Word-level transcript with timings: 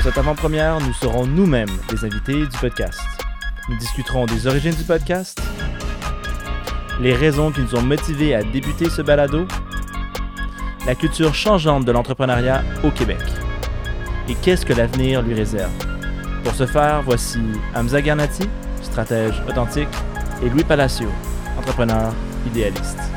Pour 0.00 0.08
cette 0.08 0.18
avant-première, 0.18 0.80
nous 0.80 0.94
serons 0.94 1.26
nous-mêmes 1.26 1.68
les 1.92 2.06
invités 2.06 2.46
du 2.46 2.58
podcast. 2.58 2.98
Nous 3.68 3.76
discuterons 3.76 4.24
des 4.24 4.46
origines 4.46 4.72
du 4.72 4.82
podcast, 4.82 5.38
les 7.02 7.14
raisons 7.14 7.52
qui 7.52 7.60
nous 7.60 7.74
ont 7.74 7.82
motivés 7.82 8.34
à 8.34 8.42
débuter 8.42 8.88
ce 8.88 9.02
balado, 9.02 9.46
la 10.86 10.94
culture 10.94 11.34
changeante 11.34 11.84
de 11.84 11.92
l'entrepreneuriat 11.92 12.64
au 12.82 12.90
Québec 12.90 13.20
et 14.26 14.34
qu'est-ce 14.36 14.64
que 14.64 14.72
l'avenir 14.72 15.20
lui 15.20 15.34
réserve? 15.34 15.70
Pour 16.44 16.54
ce 16.54 16.64
faire, 16.64 17.02
voici 17.02 17.42
Hamza 17.74 18.00
Garnati, 18.00 18.48
stratège 18.80 19.42
authentique, 19.50 19.88
et 20.42 20.48
Louis 20.48 20.64
Palacio, 20.64 21.10
entrepreneur 21.58 22.14
idéaliste. 22.46 23.09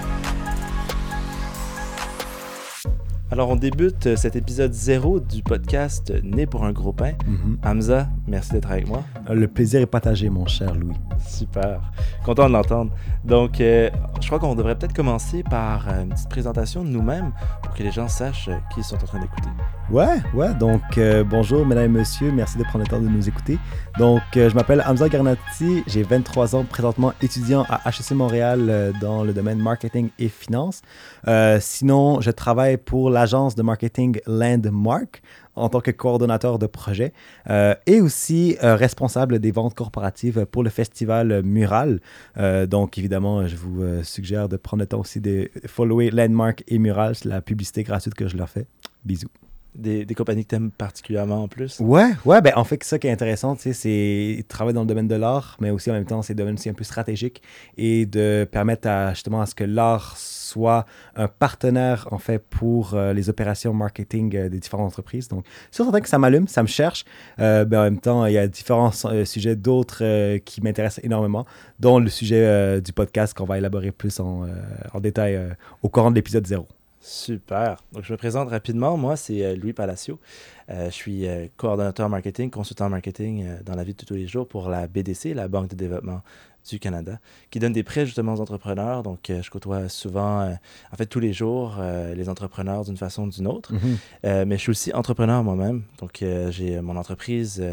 Alors, 3.33 3.49
on 3.49 3.55
débute 3.55 4.15
cet 4.15 4.35
épisode 4.35 4.73
zéro 4.73 5.19
du 5.19 5.41
podcast 5.41 6.13
Né 6.21 6.45
pour 6.45 6.65
un 6.65 6.71
gros 6.71 6.93
pain. 6.93 7.13
Mhm. 7.25 7.57
Hamza, 7.65 8.07
merci 8.27 8.51
d'être 8.51 8.69
avec 8.69 8.87
moi. 8.87 9.01
Le 9.27 9.47
plaisir 9.47 9.81
est 9.81 9.87
partagé, 9.87 10.29
mon 10.29 10.45
cher 10.45 10.75
Louis. 10.75 10.93
Super. 11.27 11.81
Content 12.23 12.47
de 12.47 12.53
l'entendre. 12.53 12.91
Donc, 13.25 13.59
euh, 13.59 13.89
je 14.21 14.27
crois 14.27 14.37
qu'on 14.37 14.53
devrait 14.53 14.75
peut-être 14.75 14.93
commencer 14.93 15.41
par 15.41 15.89
euh, 15.89 16.03
une 16.03 16.09
petite 16.09 16.29
présentation 16.29 16.83
de 16.83 16.89
nous-mêmes 16.89 17.31
pour 17.63 17.73
que 17.73 17.81
les 17.81 17.91
gens 17.91 18.07
sachent 18.07 18.49
euh, 18.49 18.57
qui 18.71 18.81
ils 18.81 18.83
sont 18.83 18.97
en 18.97 19.07
train 19.07 19.19
d'écouter. 19.19 19.49
Ouais, 19.89 20.21
ouais. 20.33 20.53
Donc, 20.53 20.97
euh, 20.97 21.23
bonjour, 21.23 21.65
mesdames 21.65 21.85
et 21.85 21.99
messieurs. 21.99 22.31
Merci 22.31 22.57
de 22.57 22.63
prendre 22.63 22.85
le 22.85 22.89
temps 22.89 22.99
de 22.99 23.07
nous 23.07 23.27
écouter. 23.27 23.57
Donc, 23.99 24.21
euh, 24.37 24.49
je 24.49 24.55
m'appelle 24.55 24.83
Hamza 24.87 25.09
Garnati. 25.09 25.83
J'ai 25.87 26.03
23 26.03 26.55
ans, 26.55 26.63
présentement 26.63 27.13
étudiant 27.21 27.65
à 27.69 27.89
HEC 27.89 28.11
Montréal 28.11 28.67
euh, 28.69 28.91
dans 29.01 29.23
le 29.23 29.33
domaine 29.33 29.59
marketing 29.59 30.09
et 30.19 30.29
finance. 30.29 30.81
Euh, 31.27 31.59
sinon, 31.61 32.21
je 32.21 32.31
travaille 32.31 32.77
pour 32.77 33.09
l'agence 33.23 33.55
de 33.55 33.63
marketing 33.63 34.19
Landmark 34.27 35.21
en 35.55 35.69
tant 35.69 35.79
que 35.79 35.91
coordonnateur 35.91 36.59
de 36.59 36.67
projet 36.67 37.13
euh, 37.49 37.73
et 37.85 38.01
aussi 38.01 38.57
euh, 38.61 38.75
responsable 38.75 39.39
des 39.39 39.51
ventes 39.51 39.75
corporatives 39.75 40.45
pour 40.45 40.61
le 40.61 40.69
festival 40.69 41.41
Mural. 41.41 42.01
Euh, 42.37 42.65
donc, 42.65 42.97
évidemment, 42.97 43.47
je 43.47 43.55
vous 43.55 44.03
suggère 44.03 44.49
de 44.49 44.57
prendre 44.57 44.81
le 44.81 44.87
temps 44.87 44.99
aussi 44.99 45.21
de 45.21 45.49
follower 45.65 46.11
Landmark 46.11 46.65
et 46.67 46.79
Mural. 46.79 47.15
C'est 47.15 47.29
la 47.29 47.41
publicité 47.41 47.83
gratuite 47.83 48.13
que 48.13 48.27
je 48.27 48.35
leur 48.35 48.49
fais. 48.49 48.65
Bisous. 49.05 49.42
Des, 49.75 50.05
compagnies 50.15 50.43
que 50.43 50.49
tu 50.49 50.55
aimes 50.55 50.71
particulièrement 50.71 51.43
en 51.43 51.47
plus? 51.47 51.79
Ouais, 51.79 52.11
ouais, 52.25 52.41
ben 52.41 52.53
en 52.55 52.63
fait, 52.63 52.83
ça 52.83 52.99
qui 52.99 53.07
est 53.07 53.11
intéressant, 53.11 53.55
tu 53.55 53.63
sais, 53.63 53.73
c'est 53.73 54.45
travailler 54.47 54.75
dans 54.75 54.81
le 54.81 54.87
domaine 54.87 55.07
de 55.07 55.15
l'art, 55.15 55.57
mais 55.59 55.71
aussi 55.71 55.89
en 55.89 55.93
même 55.93 56.05
temps, 56.05 56.21
c'est 56.21 56.35
domaine 56.35 56.53
aussi 56.55 56.69
un 56.69 56.73
peu 56.73 56.83
stratégique 56.83 57.41
et 57.77 58.05
de 58.05 58.47
permettre 58.49 58.89
justement 59.11 59.41
à 59.41 59.45
ce 59.45 59.55
que 59.55 59.63
l'art 59.63 60.15
soit 60.17 60.85
un 61.15 61.27
partenaire, 61.27 62.07
en 62.11 62.19
fait, 62.19 62.37
pour 62.37 62.93
euh, 62.93 63.13
les 63.13 63.29
opérations 63.29 63.73
marketing 63.73 64.35
euh, 64.35 64.49
des 64.49 64.59
différentes 64.59 64.87
entreprises. 64.87 65.27
Donc, 65.27 65.45
c'est 65.71 65.83
certain 65.83 65.99
que 65.99 66.09
ça 66.09 66.19
m'allume, 66.19 66.47
ça 66.47 66.61
me 66.61 66.67
cherche. 66.67 67.05
Euh, 67.39 67.65
ben, 67.65 67.79
en 67.79 67.83
même 67.83 67.99
temps, 67.99 68.25
il 68.25 68.33
y 68.33 68.37
a 68.37 68.47
différents 68.47 68.91
euh, 69.05 69.25
sujets 69.25 69.55
d'autres 69.55 70.37
qui 70.39 70.61
m'intéressent 70.61 71.03
énormément, 71.03 71.45
dont 71.79 71.99
le 71.99 72.09
sujet 72.09 72.81
du 72.81 72.93
podcast 72.93 73.33
qu'on 73.35 73.45
va 73.45 73.57
élaborer 73.57 73.91
plus 73.91 74.19
en, 74.19 74.45
en 74.93 74.99
détail 74.99 75.39
au 75.81 75.89
courant 75.89 76.11
de 76.11 76.15
l'épisode 76.15 76.45
0. 76.45 76.67
Super. 77.05 77.83
Donc, 77.91 78.05
je 78.05 78.13
me 78.13 78.17
présente 78.17 78.47
rapidement. 78.47 78.95
Moi, 78.95 79.17
c'est 79.17 79.43
euh, 79.43 79.57
Louis 79.57 79.73
Palacio. 79.73 80.19
Euh, 80.69 80.85
je 80.85 80.91
suis 80.91 81.27
euh, 81.27 81.47
coordonnateur 81.57 82.07
marketing, 82.07 82.49
consultant 82.49 82.87
marketing 82.87 83.45
dans 83.65 83.75
la 83.75 83.83
vie 83.83 83.93
de 83.93 84.05
tous 84.05 84.13
les 84.13 84.25
jours 84.25 84.47
pour 84.47 84.69
la 84.69 84.87
BDC, 84.87 85.33
la 85.33 85.49
Banque 85.49 85.67
de 85.67 85.75
développement 85.75 86.21
du 86.69 86.79
Canada, 86.79 87.19
qui 87.51 87.59
donne 87.59 87.73
des 87.73 87.83
prêts 87.83 88.05
justement 88.05 88.33
aux 88.33 88.41
entrepreneurs. 88.41 89.03
Donc, 89.03 89.29
euh, 89.29 89.41
je 89.41 89.49
côtoie 89.49 89.89
souvent, 89.89 90.41
euh, 90.41 90.53
en 90.91 90.95
fait, 90.95 91.05
tous 91.05 91.19
les 91.19 91.33
jours, 91.33 91.77
euh, 91.79 92.13
les 92.15 92.29
entrepreneurs 92.29 92.83
d'une 92.85 92.97
façon 92.97 93.23
ou 93.23 93.29
d'une 93.29 93.47
autre. 93.47 93.71
Euh, 94.25 94.45
mais 94.47 94.57
je 94.57 94.61
suis 94.61 94.69
aussi 94.71 94.93
entrepreneur 94.93 95.43
moi-même. 95.43 95.83
Donc, 95.99 96.23
j'ai 96.49 96.81
mon 96.81 96.95
entreprise 96.95 97.63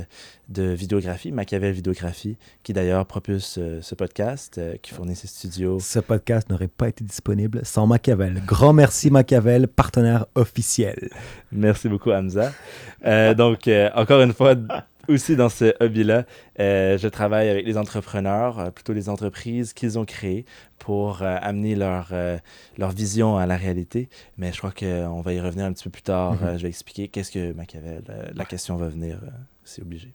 de 0.49 0.63
vidéographie, 0.63 1.31
Machiavel 1.33 1.73
Vidéographie, 1.73 2.37
qui 2.63 2.73
d'ailleurs 2.73 3.07
propulse 3.07 3.59
ce 3.81 3.95
podcast, 3.95 4.61
qui 4.83 4.93
fournit 4.93 5.17
ses 5.17 5.29
studios. 5.29 5.79
Ce 5.81 6.01
podcast 6.01 6.51
n'aurait 6.51 6.69
pas 6.69 6.89
été 6.89 7.05
disponible 7.05 7.61
sans 7.65 7.87
Machiavel. 7.87 8.43
Grand 8.47 8.73
merci 8.73 9.11
Machiavel, 9.11 9.69
partenaire 9.69 10.27
officiel. 10.35 11.11
Merci 11.53 11.89
beaucoup, 11.89 12.11
Hamza. 12.11 12.53
Euh, 13.07 13.35
donc, 13.35 13.69
encore 13.95 14.21
une 14.23 14.33
fois, 14.33 14.55
aussi 15.11 15.37
dans 15.37 15.49
ce 15.49 15.75
hobby-là, 15.81 16.25
euh, 16.59 16.97
je 16.97 17.09
travaille 17.09 17.49
avec 17.49 17.67
les 17.67 17.77
entrepreneurs, 17.77 18.59
euh, 18.59 18.71
plutôt 18.71 18.93
les 18.93 19.09
entreprises 19.09 19.73
qu'ils 19.73 19.99
ont 19.99 20.05
créées 20.05 20.45
pour 20.79 21.23
euh, 21.23 21.37
amener 21.43 21.75
leur, 21.75 22.13
leur 22.79 22.91
vision 22.91 23.37
à 23.37 23.47
la 23.47 23.57
réalité. 23.57 24.09
Mais 24.39 24.53
je 24.53 24.59
crois 24.59 24.73
qu'on 24.73 25.21
va 25.21 25.33
y 25.33 25.41
revenir 25.41 25.67
un 25.67 25.73
petit 25.73 25.85
peu 25.85 25.91
plus 25.91 26.03
tard. 26.03 26.35
Mhm. 26.35 26.59
Je 26.59 26.63
vais 26.63 26.69
expliquer 26.69 27.09
qu'est-ce 27.09 27.31
que 27.31 27.53
Machiavel, 27.53 28.03
la 28.35 28.45
question 28.45 28.77
va 28.77 28.89
venir, 28.89 29.21
c'est 29.65 29.83
obligé. 29.83 30.15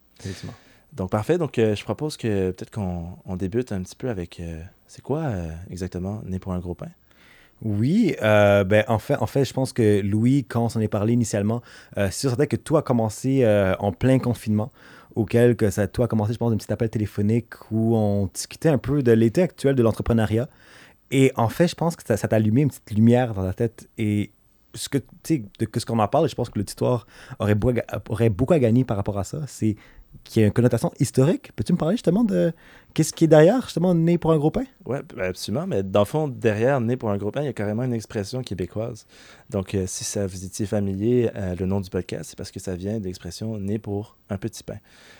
Donc, 0.93 1.11
parfait. 1.11 1.37
Donc, 1.37 1.53
je 1.57 1.83
propose 1.83 2.17
que 2.17 2.51
peut-être 2.51 2.71
qu'on 2.71 3.17
on 3.25 3.35
débute 3.35 3.71
un 3.71 3.81
petit 3.83 3.95
peu 3.95 4.09
avec, 4.09 4.41
c'est 4.87 5.01
quoi 5.01 5.31
exactement 5.69 6.21
Né 6.25 6.39
pour 6.39 6.53
un 6.53 6.59
gros 6.59 6.73
pain? 6.73 6.89
Oui, 7.61 8.15
euh, 8.21 8.63
ben, 8.63 8.83
en, 8.87 8.99
fait, 8.99 9.45
je 9.45 9.53
pense 9.53 9.73
que 9.73 10.01
Louis, 10.01 10.43
quand 10.43 10.65
on 10.65 10.69
s'en 10.69 10.81
est 10.81 10.87
parlé 10.87 11.13
initialement, 11.13 11.61
euh, 11.97 12.09
c'est 12.11 12.27
certain 12.27 12.45
que 12.45 12.57
tout 12.57 12.77
a 12.77 12.81
commencé 12.81 13.43
euh, 13.43 13.75
en 13.79 13.91
plein 13.91 14.19
confinement, 14.19 14.71
auquel 15.15 15.55
que 15.55 15.69
ça, 15.69 15.87
tout 15.87 16.03
a 16.03 16.07
commencé, 16.07 16.33
je 16.33 16.37
pense, 16.37 16.51
d'un 16.51 16.57
petit 16.57 16.71
appel 16.71 16.89
téléphonique 16.89 17.53
où 17.71 17.95
on 17.95 18.29
discutait 18.33 18.69
un 18.69 18.77
peu 18.77 19.01
de 19.01 19.11
l'état 19.13 19.43
actuel 19.43 19.75
de 19.75 19.83
l'entrepreneuriat. 19.83 20.49
Et 21.11 21.31
en 21.35 21.49
fait, 21.49 21.67
je 21.67 21.75
pense 21.75 21.95
que 21.95 22.03
ça, 22.05 22.17
t'a 22.27 22.35
allumé 22.35 22.61
une 22.61 22.69
petite 22.69 22.91
lumière 22.91 23.33
dans 23.33 23.43
la 23.43 23.53
tête. 23.53 23.89
Et 23.97 24.31
ce 24.73 24.89
que, 24.89 24.97
de 24.97 25.67
ce 25.79 25.85
qu'on 25.85 25.99
en 25.99 26.07
parle, 26.07 26.27
je 26.27 26.35
pense 26.35 26.49
que 26.49 26.59
l'auditoire 26.59 27.07
aurait, 27.39 27.55
aurait 28.09 28.29
beaucoup 28.29 28.53
à 28.53 28.59
gagner 28.59 28.83
par 28.83 28.97
rapport 28.97 29.17
à 29.17 29.23
ça. 29.23 29.41
C'est 29.47 29.77
qu'il 30.23 30.41
y 30.41 30.43
a 30.43 30.47
une 30.47 30.53
connotation 30.53 30.91
historique. 30.99 31.51
Peux-tu 31.55 31.73
me 31.73 31.77
parler 31.77 31.95
justement 31.95 32.23
de 32.23 32.53
qu'est-ce 32.93 33.13
qui 33.13 33.25
est 33.25 33.27
derrière, 33.27 33.61
justement, 33.61 33.93
né 33.93 34.17
pour 34.17 34.31
un 34.31 34.37
gros 34.37 34.51
pain? 34.51 34.65
Oui, 34.85 34.97
absolument. 35.21 35.67
Mais 35.67 35.83
dans 35.83 36.01
le 36.01 36.05
fond, 36.05 36.27
derrière 36.27 36.79
Né 36.81 36.97
pour 36.97 37.09
un 37.09 37.17
gros 37.17 37.31
pain, 37.31 37.41
il 37.41 37.45
y 37.45 37.49
a 37.49 37.53
carrément 37.53 37.83
une 37.83 37.93
expression 37.93 38.41
québécoise. 38.41 39.05
Donc, 39.49 39.75
euh, 39.75 39.85
si 39.87 40.03
ça 40.03 40.25
vous 40.25 40.45
étiez 40.45 40.65
familier, 40.65 41.29
euh, 41.35 41.55
le 41.55 41.65
nom 41.65 41.81
du 41.81 41.89
podcast, 41.89 42.29
c'est 42.29 42.37
parce 42.37 42.51
que 42.51 42.59
ça 42.59 42.75
vient 42.75 42.99
de 42.99 43.05
l'expression 43.05 43.57
Né 43.59 43.79
pour 43.79 44.15
un 44.29 44.37
petit 44.37 44.63
pain. 44.63 44.77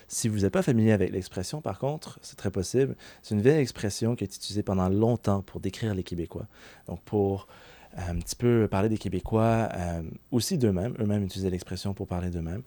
Si 0.08 0.28
vous 0.28 0.40
n'êtes 0.40 0.54
pas 0.54 0.62
familier 0.62 0.92
avec 0.92 1.12
l'expression, 1.12 1.62
par 1.62 1.80
contre, 1.80 2.20
c'est 2.22 2.38
très 2.38 2.52
possible. 2.52 2.96
C'est 3.22 3.36
une 3.36 3.42
vieille 3.42 3.62
expression 3.62 4.16
qui 4.16 4.24
a 4.24 4.26
été 4.26 4.36
utilisée 4.36 4.64
pendant 4.64 4.90
longtemps 4.90 5.42
pour 5.42 5.60
décrire 5.60 5.94
les 5.94 6.04
Québécois. 6.04 6.48
Donc, 6.88 7.02
pour 7.02 7.48
un 7.96 8.16
petit 8.20 8.36
peu 8.36 8.68
parler 8.70 8.90
des 8.90 8.98
Québécois, 8.98 9.70
euh, 9.74 10.02
aussi 10.32 10.58
d'eux-mêmes. 10.58 10.94
Eux-mêmes 11.00 11.24
utilisaient 11.24 11.50
l'expression 11.50 11.94
pour 11.94 12.08
parler 12.08 12.30
d'eux-mêmes, 12.30 12.64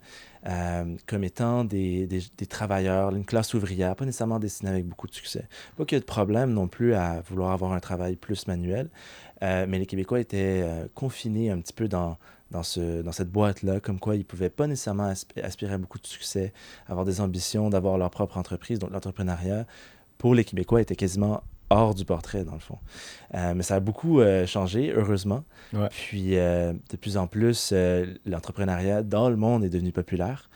euh, 0.47 0.95
comme 1.05 1.23
étant 1.23 1.63
des, 1.63 2.07
des, 2.07 2.45
travailleurs, 2.47 3.15
une 3.15 3.25
classe 3.25 3.53
ouvrière, 3.53 3.95
pas 3.95 4.05
nécessairement 4.05 4.39
destinée 4.39 4.71
avec 4.71 4.85
beaucoup 4.87 5.07
de 5.07 5.13
succès. 5.13 5.47
Pas 5.77 5.85
qu'il 5.85 5.95
y 5.95 5.97
ait 5.97 6.01
de 6.01 6.05
problème 6.05 6.51
non 6.51 6.67
plus 6.67 6.95
à 6.95 7.21
vouloir 7.21 7.51
avoir 7.51 7.73
un 7.73 7.79
travail 7.79 8.15
plus 8.15 8.47
manuel, 8.47 8.89
euh, 9.43 9.65
mais 9.69 9.77
les 9.77 9.85
Québécois 9.85 10.19
étaient 10.19 10.61
euh, 10.63 10.87
confinés 10.95 11.51
un 11.51 11.59
petit 11.59 11.73
peu 11.73 11.87
dans, 11.87 12.17
dans, 12.49 12.63
ce, 12.63 13.01
dans 13.03 13.11
cette 13.11 13.31
boîte-là, 13.31 13.79
comme 13.79 13.99
quoi 13.99 14.15
ils 14.15 14.19
ne 14.19 14.23
pouvaient 14.23 14.49
pas 14.49 14.65
nécessairement 14.65 15.09
asp- 15.11 15.39
aspirer 15.43 15.73
à 15.73 15.77
beaucoup 15.77 15.99
de 15.99 16.07
succès, 16.07 16.53
avoir 16.87 17.05
des 17.05 17.21
ambitions, 17.21 17.69
d'avoir 17.69 17.97
leur 17.97 18.09
propre 18.09 18.37
entreprise. 18.37 18.79
Donc 18.79 18.91
l'entrepreneuriat, 18.91 19.67
pour 20.17 20.33
les 20.33 20.43
Québécois, 20.43 20.81
était 20.81 20.95
quasiment 20.95 21.43
hors 21.69 21.93
du 21.95 22.05
portrait, 22.05 22.43
dans 22.43 22.53
le 22.53 22.59
fond. 22.59 22.77
Euh, 23.35 23.53
mais 23.55 23.63
ça 23.63 23.75
a 23.75 23.79
beaucoup 23.79 24.19
euh, 24.21 24.45
changé, 24.47 24.91
heureusement. 24.95 25.43
Ouais. 25.73 25.87
Puis, 25.89 26.37
euh, 26.37 26.73
de 26.91 26.97
plus 26.97 27.17
en 27.17 27.27
plus, 27.27 27.73
l'entrepreneuriat 28.25 29.03
dans 29.03 29.29
le 29.29 29.35
monde 29.35 29.63
est 29.63 29.69
devenu 29.69 29.91
populaire, 29.91 30.49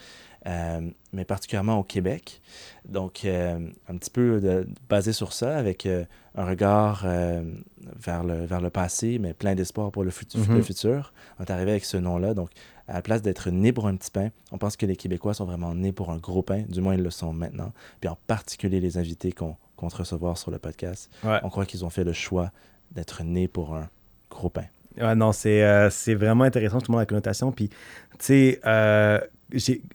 mais 1.13 1.25
particulièrement 1.25 1.79
au 1.79 1.83
Québec. 1.83 2.41
Donc, 2.85 3.25
un 3.25 3.97
petit 3.97 4.09
peu 4.09 4.41
de- 4.41 4.67
basé 4.89 5.13
sur 5.13 5.31
ça, 5.33 5.55
avec 5.57 5.85
un 5.87 6.45
regard 6.45 7.05
vers, 7.05 8.23
le, 8.23 8.45
vers 8.45 8.59
le 8.61 8.69
passé, 8.69 9.19
mais 9.19 9.33
plein 9.33 9.55
d'espoir 9.55 9.91
pour 9.91 10.03
le, 10.03 10.09
fut- 10.11 10.25
Mhm. 10.37 10.55
le 10.57 10.61
futur. 10.61 11.13
On 11.39 11.43
est 11.43 11.51
arrivé 11.51 11.71
avec 11.71 11.85
ce 11.85 11.97
nom-là. 11.97 12.33
Donc, 12.33 12.49
à 12.89 12.93
la 12.95 13.01
place 13.01 13.21
d'être 13.21 13.49
né 13.51 13.71
pour 13.71 13.87
un 13.87 13.95
petit 13.95 14.11
pain, 14.11 14.29
on 14.51 14.57
pense 14.57 14.75
que 14.75 14.85
les 14.85 14.97
Québécois 14.97 15.33
sont 15.33 15.45
vraiment 15.45 15.73
nés 15.73 15.93
pour 15.93 16.11
un 16.11 16.17
gros 16.17 16.41
pain. 16.41 16.63
Du 16.67 16.81
moins, 16.81 16.95
ils 16.95 17.03
le 17.03 17.09
sont 17.11 17.31
maintenant. 17.31 17.71
Puis, 18.01 18.09
en 18.09 18.17
particulier 18.27 18.81
les 18.81 18.97
invités 18.97 19.31
qu'on 19.31 19.55
qu'on 19.89 19.97
recevoir 19.97 20.37
sur 20.37 20.51
le 20.51 20.59
podcast, 20.59 21.09
Ouais. 21.23 21.39
on 21.43 21.49
croit 21.49 21.65
qu'ils 21.65 21.83
ont 21.85 21.89
fait 21.89 22.03
le 22.03 22.13
choix 22.13 22.51
d'être 22.91 23.23
nés 23.23 23.47
pour 23.47 23.75
un 23.75 23.89
gros 24.29 24.49
pain. 24.49 24.65
Ouais, 24.97 25.15
non, 25.15 25.31
c'est 25.31 25.63
euh, 25.63 25.89
c'est 25.89 26.13
vraiment 26.15 26.43
intéressant, 26.43 26.79
justement, 26.79 26.99
la 26.99 27.05
connotation. 27.07 27.51
Puis, 27.51 27.69
tu 27.69 27.75
sais, 28.19 28.59
euh, 28.65 29.19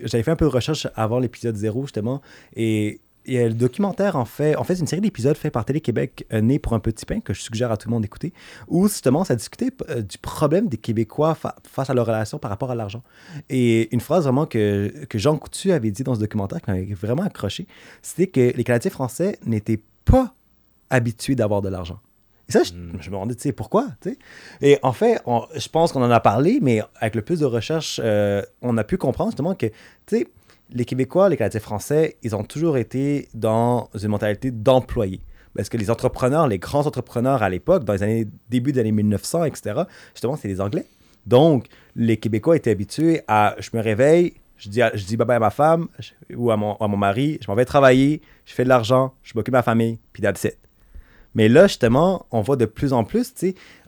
j'avais 0.01 0.23
fait 0.25 0.31
un 0.33 0.37
peu 0.37 0.45
de 0.47 0.51
recherche 0.51 0.89
avant 0.97 1.19
l'épisode 1.21 1.55
0, 1.57 1.83
justement, 1.83 2.21
et 2.57 3.01
il 3.29 3.35
y 3.35 3.39
a 3.39 3.47
le 3.47 3.55
documentaire, 3.55 4.17
en 4.17 4.25
fait, 4.25 4.57
en 4.57 4.65
fait, 4.65 4.75
c'est 4.75 4.81
une 4.81 4.87
série 4.87 5.03
d'épisodes 5.03 5.37
faits 5.37 5.53
par 5.53 5.65
Télé-Québec, 5.65 6.27
euh, 6.33 6.41
Né 6.41 6.59
pour 6.59 6.73
un 6.73 6.81
petit 6.81 7.05
pain, 7.05 7.21
que 7.21 7.35
je 7.35 7.43
suggère 7.43 7.71
à 7.71 7.77
tout 7.77 7.89
le 7.89 7.93
monde 7.93 8.03
d'écouter, 8.03 8.33
où 8.69 8.89
justement, 8.89 9.23
ça 9.25 9.37
discutait 9.37 9.71
euh, 9.91 10.01
du 10.01 10.19
problème 10.19 10.69
des 10.69 10.79
Québécois 10.79 11.37
face 11.65 11.91
à 11.91 11.95
leur 11.95 12.07
relation 12.07 12.39
par 12.39 12.51
rapport 12.51 12.71
à 12.71 12.75
l'argent. 12.75 13.03
Et 13.51 13.95
une 13.95 14.01
phrase 14.01 14.25
vraiment 14.25 14.47
que, 14.47 15.05
que 15.09 15.19
Jean 15.19 15.37
Coutu 15.37 15.73
avait 15.73 15.91
dit 15.91 16.03
dans 16.03 16.15
ce 16.15 16.21
documentaire, 16.21 16.63
qui 16.63 16.71
m'avait 16.71 16.95
vraiment 16.95 17.23
accroché, 17.23 17.67
c'était 18.03 18.27
que 18.27 18.57
les 18.57 18.65
Canadiens 18.65 18.91
français 18.91 19.39
n'étaient 19.45 19.81
pas 20.05 20.35
habitués 20.91 21.35
d'avoir 21.35 21.61
de 21.61 21.69
l'argent. 21.69 22.01
Et 22.49 22.53
ça, 22.53 22.63
je, 22.63 22.73
hmm. 22.73 22.93
me 22.95 23.05
demandais, 23.05 23.35
tu 23.35 23.43
sais, 23.43 23.53
pourquoi. 23.53 23.89
Et 24.63 24.79
en 24.83 24.93
fait, 24.93 25.23
je 25.55 25.69
pense 25.69 25.93
qu'on 25.93 26.03
en 26.03 26.11
a 26.11 26.21
parlé, 26.21 26.61
mais 26.63 26.81
avec 26.99 27.15
le 27.15 27.23
plus 27.23 27.41
de 27.41 27.45
recherches, 27.45 28.01
euh, 28.03 28.43
on 28.63 28.79
a 28.79 28.85
pu 28.85 28.97
comprendre 28.97 29.31
justement 29.31 29.55
que, 29.55 29.67
tu 29.67 29.75
sais, 30.07 30.29
les 30.71 30.85
Québécois, 30.85 31.29
les 31.29 31.37
Canadiens 31.37 31.61
français, 31.61 32.17
ils 32.23 32.37
ont 32.37 32.45
toujours 32.45 32.77
été 32.77 33.29
dans 33.35 33.89
une 34.01 34.09
mentalité 34.09 34.51
d'employé. 34.51 35.21
Parce 35.57 35.69
que 35.69 35.77
les 35.77 35.91
entrepreneurs, 35.91 36.47
les 36.47 36.59
grands 36.59 36.87
entrepreneurs 36.87 37.43
à 37.43 37.49
l'époque, 37.49 37.85
dans 37.85 37.93
les 37.93 38.03
années 38.03 38.27
début 38.49 38.73
des 38.73 38.81
années 38.81 38.93
1900, 38.93 39.45
etc., 39.45 39.83
justement, 40.15 40.37
c'est 40.37 40.49
les 40.49 40.61
Anglais. 40.61 40.85
Donc, 41.27 41.67
les 41.97 42.17
Québécois 42.17 42.57
étaient 42.57 42.71
habitués 42.71 43.23
à 43.29 43.57
je 43.59 43.71
me 43.75 43.83
réveille, 43.83 44.35
je 44.57 44.69
dis, 44.69 44.81
je 44.95 45.05
dis 45.05 45.17
bye 45.17 45.27
bye 45.27 45.37
à 45.37 45.41
ma 45.41 45.51
femme 45.51 45.89
ou 46.35 46.51
à 46.51 46.57
mon, 46.57 46.75
à 46.77 46.89
mon 46.89 46.97
mari, 46.97 47.39
je 47.41 47.51
m'en 47.51 47.55
vais 47.55 47.65
travailler, 47.65 48.23
je 48.45 48.55
fais 48.55 48.65
de 48.65 48.69
l'argent, 48.69 49.15
je 49.23 49.33
m'occupe 49.35 49.53
de 49.53 49.59
ma 49.59 49.63
famille, 49.63 49.99
puis 50.13 50.23
that's. 50.23 50.47
Mais 51.35 51.49
là, 51.49 51.67
justement, 51.67 52.27
on 52.31 52.41
voit 52.41 52.57
de 52.57 52.65
plus 52.65 52.93
en 52.93 53.05
plus, 53.05 53.33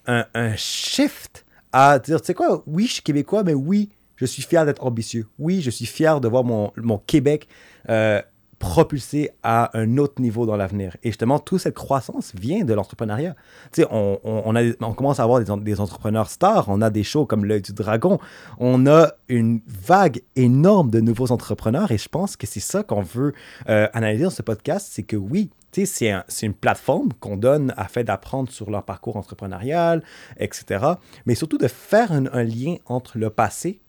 un, 0.07 0.27
un 0.35 0.57
shift 0.57 1.45
à 1.73 1.99
dire, 1.99 2.21
tu 2.21 2.27
sais 2.27 2.35
quoi, 2.35 2.63
oui, 2.67 2.87
je 2.87 2.95
suis 2.95 3.03
québécois, 3.03 3.43
mais 3.43 3.55
oui, 3.55 3.91
je 4.21 4.27
suis 4.27 4.43
fier 4.43 4.67
d'être 4.67 4.85
ambitieux. 4.85 5.27
Oui, 5.39 5.63
je 5.63 5.71
suis 5.71 5.87
fier 5.87 6.21
de 6.21 6.29
voir 6.29 6.45
mon, 6.45 6.73
mon 6.77 6.99
Québec 6.99 7.49
euh, 7.89 8.21
propulsé 8.59 9.31
à 9.43 9.71
un 9.79 9.97
autre 9.97 10.21
niveau 10.21 10.45
dans 10.45 10.57
l'avenir. 10.57 10.95
Et 11.03 11.09
justement, 11.09 11.39
toute 11.39 11.61
cette 11.61 11.75
croissance 11.75 12.33
vient 12.39 12.63
de 12.63 12.75
l'entrepreneuriat. 12.75 13.35
Tu 13.73 13.81
sais, 13.81 13.89
on, 13.91 14.21
on, 14.23 14.93
commence 14.93 15.21
à 15.21 15.23
avoir 15.23 15.43
des, 15.43 15.51
des, 15.63 15.81
entrepreneurs 15.81 16.29
stars, 16.29 16.67
on 16.69 16.83
a 16.83 16.91
des 16.91 17.03
shows 17.03 17.25
comme 17.25 17.47
l'œil 17.47 17.63
du 17.63 17.73
dragon, 17.73 18.19
on 18.59 18.87
a 18.87 19.13
une 19.29 19.63
vague 19.67 20.21
énorme 20.37 20.91
de 20.91 21.01
nouveaux 21.01 21.33
entrepreneurs 21.33 21.91
et 21.91 21.97
je 21.97 22.11
pense 22.11 22.37
que 22.37 22.47
c'est 22.47 22.61
ça 22.61 22.83
qu'on 22.83 23.01
veut 23.01 23.33
euh, 23.71 23.89
analyser 23.95 24.25
dans 24.25 24.31
ce 24.31 24.43
podcast, 24.43 24.89
c'est 24.91 25.05
que 25.05 25.17
oui, 25.17 25.49
c'est 25.73 26.11
un, 26.11 26.25
une 26.43 26.53
plateforme 26.53 27.15
qu'on 27.19 27.39
donne 27.39 27.73
afin 27.79 28.05
d'apprendre 28.05 28.51
sur 28.51 28.71
leur 28.71 28.85
parcours 28.85 29.17
entrepreneurial, 29.17 30.03
etc. 30.37 30.85
Mais 31.25 31.35
surtout 31.35 31.57
de 31.57 31.69
faire 31.69 32.13
un 32.13 32.43
lien 32.43 32.77
entre 32.85 33.17
le 33.17 33.31
passé 33.31 33.81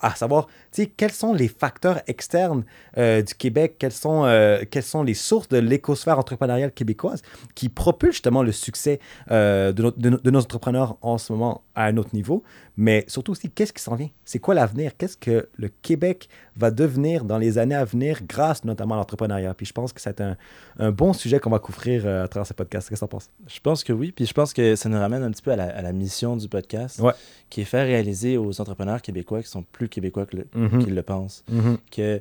à 0.00 0.14
savoir 0.14 0.46
quels 0.96 1.12
sont 1.12 1.32
les 1.32 1.48
facteurs 1.48 2.00
externes 2.06 2.64
euh, 2.96 3.22
du 3.22 3.34
Québec, 3.34 3.76
quelles 3.78 3.92
sont, 3.92 4.24
euh, 4.24 4.62
quelles 4.70 4.82
sont 4.82 5.02
les 5.02 5.14
sources 5.14 5.48
de 5.48 5.58
l'écosphère 5.58 6.18
entrepreneuriale 6.18 6.72
québécoise 6.72 7.22
qui 7.54 7.68
propulsent 7.68 8.14
justement 8.14 8.42
le 8.42 8.52
succès 8.52 9.00
euh, 9.30 9.72
de, 9.72 9.90
de, 9.96 10.30
nos 10.30 10.40
entrepreneurs 10.40 10.96
en 11.02 11.18
ce 11.18 11.32
moment 11.32 11.62
à 11.74 11.84
un 11.84 11.96
autre 11.96 12.10
niveau, 12.12 12.42
mais 12.76 13.04
surtout 13.08 13.32
aussi 13.32 13.50
qu'est-ce 13.50 13.72
qui 13.72 13.82
s'en 13.82 13.94
vient, 13.94 14.10
c'est 14.24 14.38
quoi 14.38 14.54
l'avenir, 14.54 14.96
qu'est-ce 14.96 15.16
que 15.16 15.48
le 15.56 15.68
Québec 15.68 16.28
va 16.56 16.70
devenir 16.70 17.24
dans 17.24 17.38
les 17.38 17.58
années 17.58 17.74
à 17.74 17.84
venir 17.84 18.20
grâce 18.28 18.64
notamment 18.64 18.94
à 18.94 18.98
l'entrepreneuriat? 18.98 19.54
Puis 19.54 19.66
je 19.66 19.72
pense 19.72 19.92
que 19.92 20.00
c'est 20.00 20.20
un, 20.20 20.36
un, 20.78 20.90
bon 20.90 21.12
sujet 21.12 21.40
qu'on 21.40 21.50
va 21.50 21.58
couvrir 21.58 22.06
à 22.06 22.28
travers 22.28 22.46
ce 22.46 22.54
podcast. 22.54 22.88
Qu'est-ce 22.88 23.00
que 23.00 23.04
tu 23.04 23.04
en 23.04 23.08
penses? 23.08 23.30
Je 23.46 23.60
pense 23.60 23.84
que 23.84 23.92
oui, 23.92 24.12
puis 24.12 24.26
je 24.26 24.32
pense 24.32 24.52
que 24.52 24.76
ça 24.76 24.88
nous 24.88 24.98
ramène 24.98 25.22
un 25.22 25.30
petit 25.30 25.42
peu 25.42 25.52
à 25.52 25.56
la, 25.56 25.64
à 25.64 25.82
la 25.82 25.92
mission 25.92 26.36
du 26.36 26.48
podcast, 26.48 27.00
qui 27.50 27.60
est 27.62 27.64
faire 27.64 27.86
réaliser 27.86 28.36
aux 28.36 28.60
entrepreneurs 28.60 29.02
québécois 29.02 29.42
qui 29.42 29.48
sont 29.48 29.62
plus 29.62 29.87
québécois 29.88 30.26
que 30.26 30.36
le, 30.36 30.46
Mhm. 30.54 30.84
qu'ils 30.84 30.94
le 30.94 31.02
pensent. 31.02 31.44
Mhm. 31.48 31.78
Que, 31.90 32.20